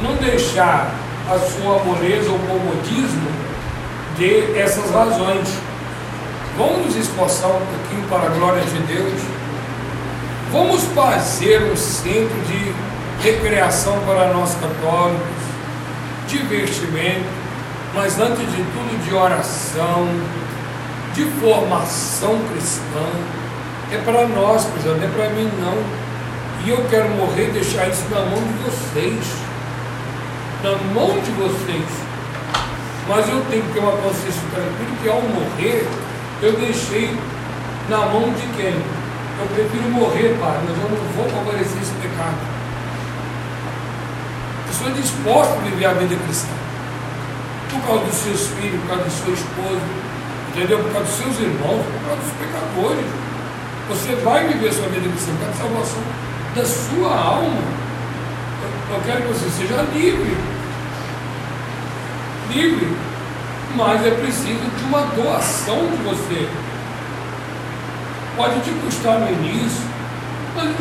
[0.02, 0.90] não deixar
[1.28, 3.30] a sua moleza ou comodismo
[4.16, 5.48] de essas razões.
[6.56, 9.20] Vamos nos esforçar um pouquinho para a glória de Deus.
[10.52, 12.72] Vamos fazer um centro de
[13.22, 15.42] recreação para nós católicos,
[16.26, 17.24] divertimento,
[17.94, 20.08] mas antes de tudo de oração,
[21.14, 23.06] de formação cristã.
[23.92, 26.10] É para nós, não é para mim não.
[26.64, 29.49] E eu quero morrer deixar isso na mão de vocês.
[30.62, 31.88] Na mão de vocês.
[33.08, 35.88] Mas eu tenho que ter uma consciência tranquila que ao morrer,
[36.42, 37.16] eu deixei
[37.88, 38.74] na mão de quem?
[39.40, 42.36] Eu prefiro morrer, Pai, mas eu não vou favorecer esse pecado.
[44.68, 46.52] Eu sou disposto a viver a vida cristã.
[47.70, 49.80] Por causa dos seus filhos, por causa de sua esposa,
[50.50, 50.78] entendeu?
[50.78, 53.06] Por causa dos seus irmãos, por causa dos pecadores.
[53.88, 56.02] Você vai viver a sua vida cristã, por causa da salvação
[56.54, 57.89] da sua alma.
[58.92, 60.36] Eu, quero que você seja livre.
[62.52, 62.96] Livre.
[63.76, 66.48] Mas é preciso de uma doação de você.
[68.36, 69.84] Pode te custar no início,
[70.56, 70.74] mas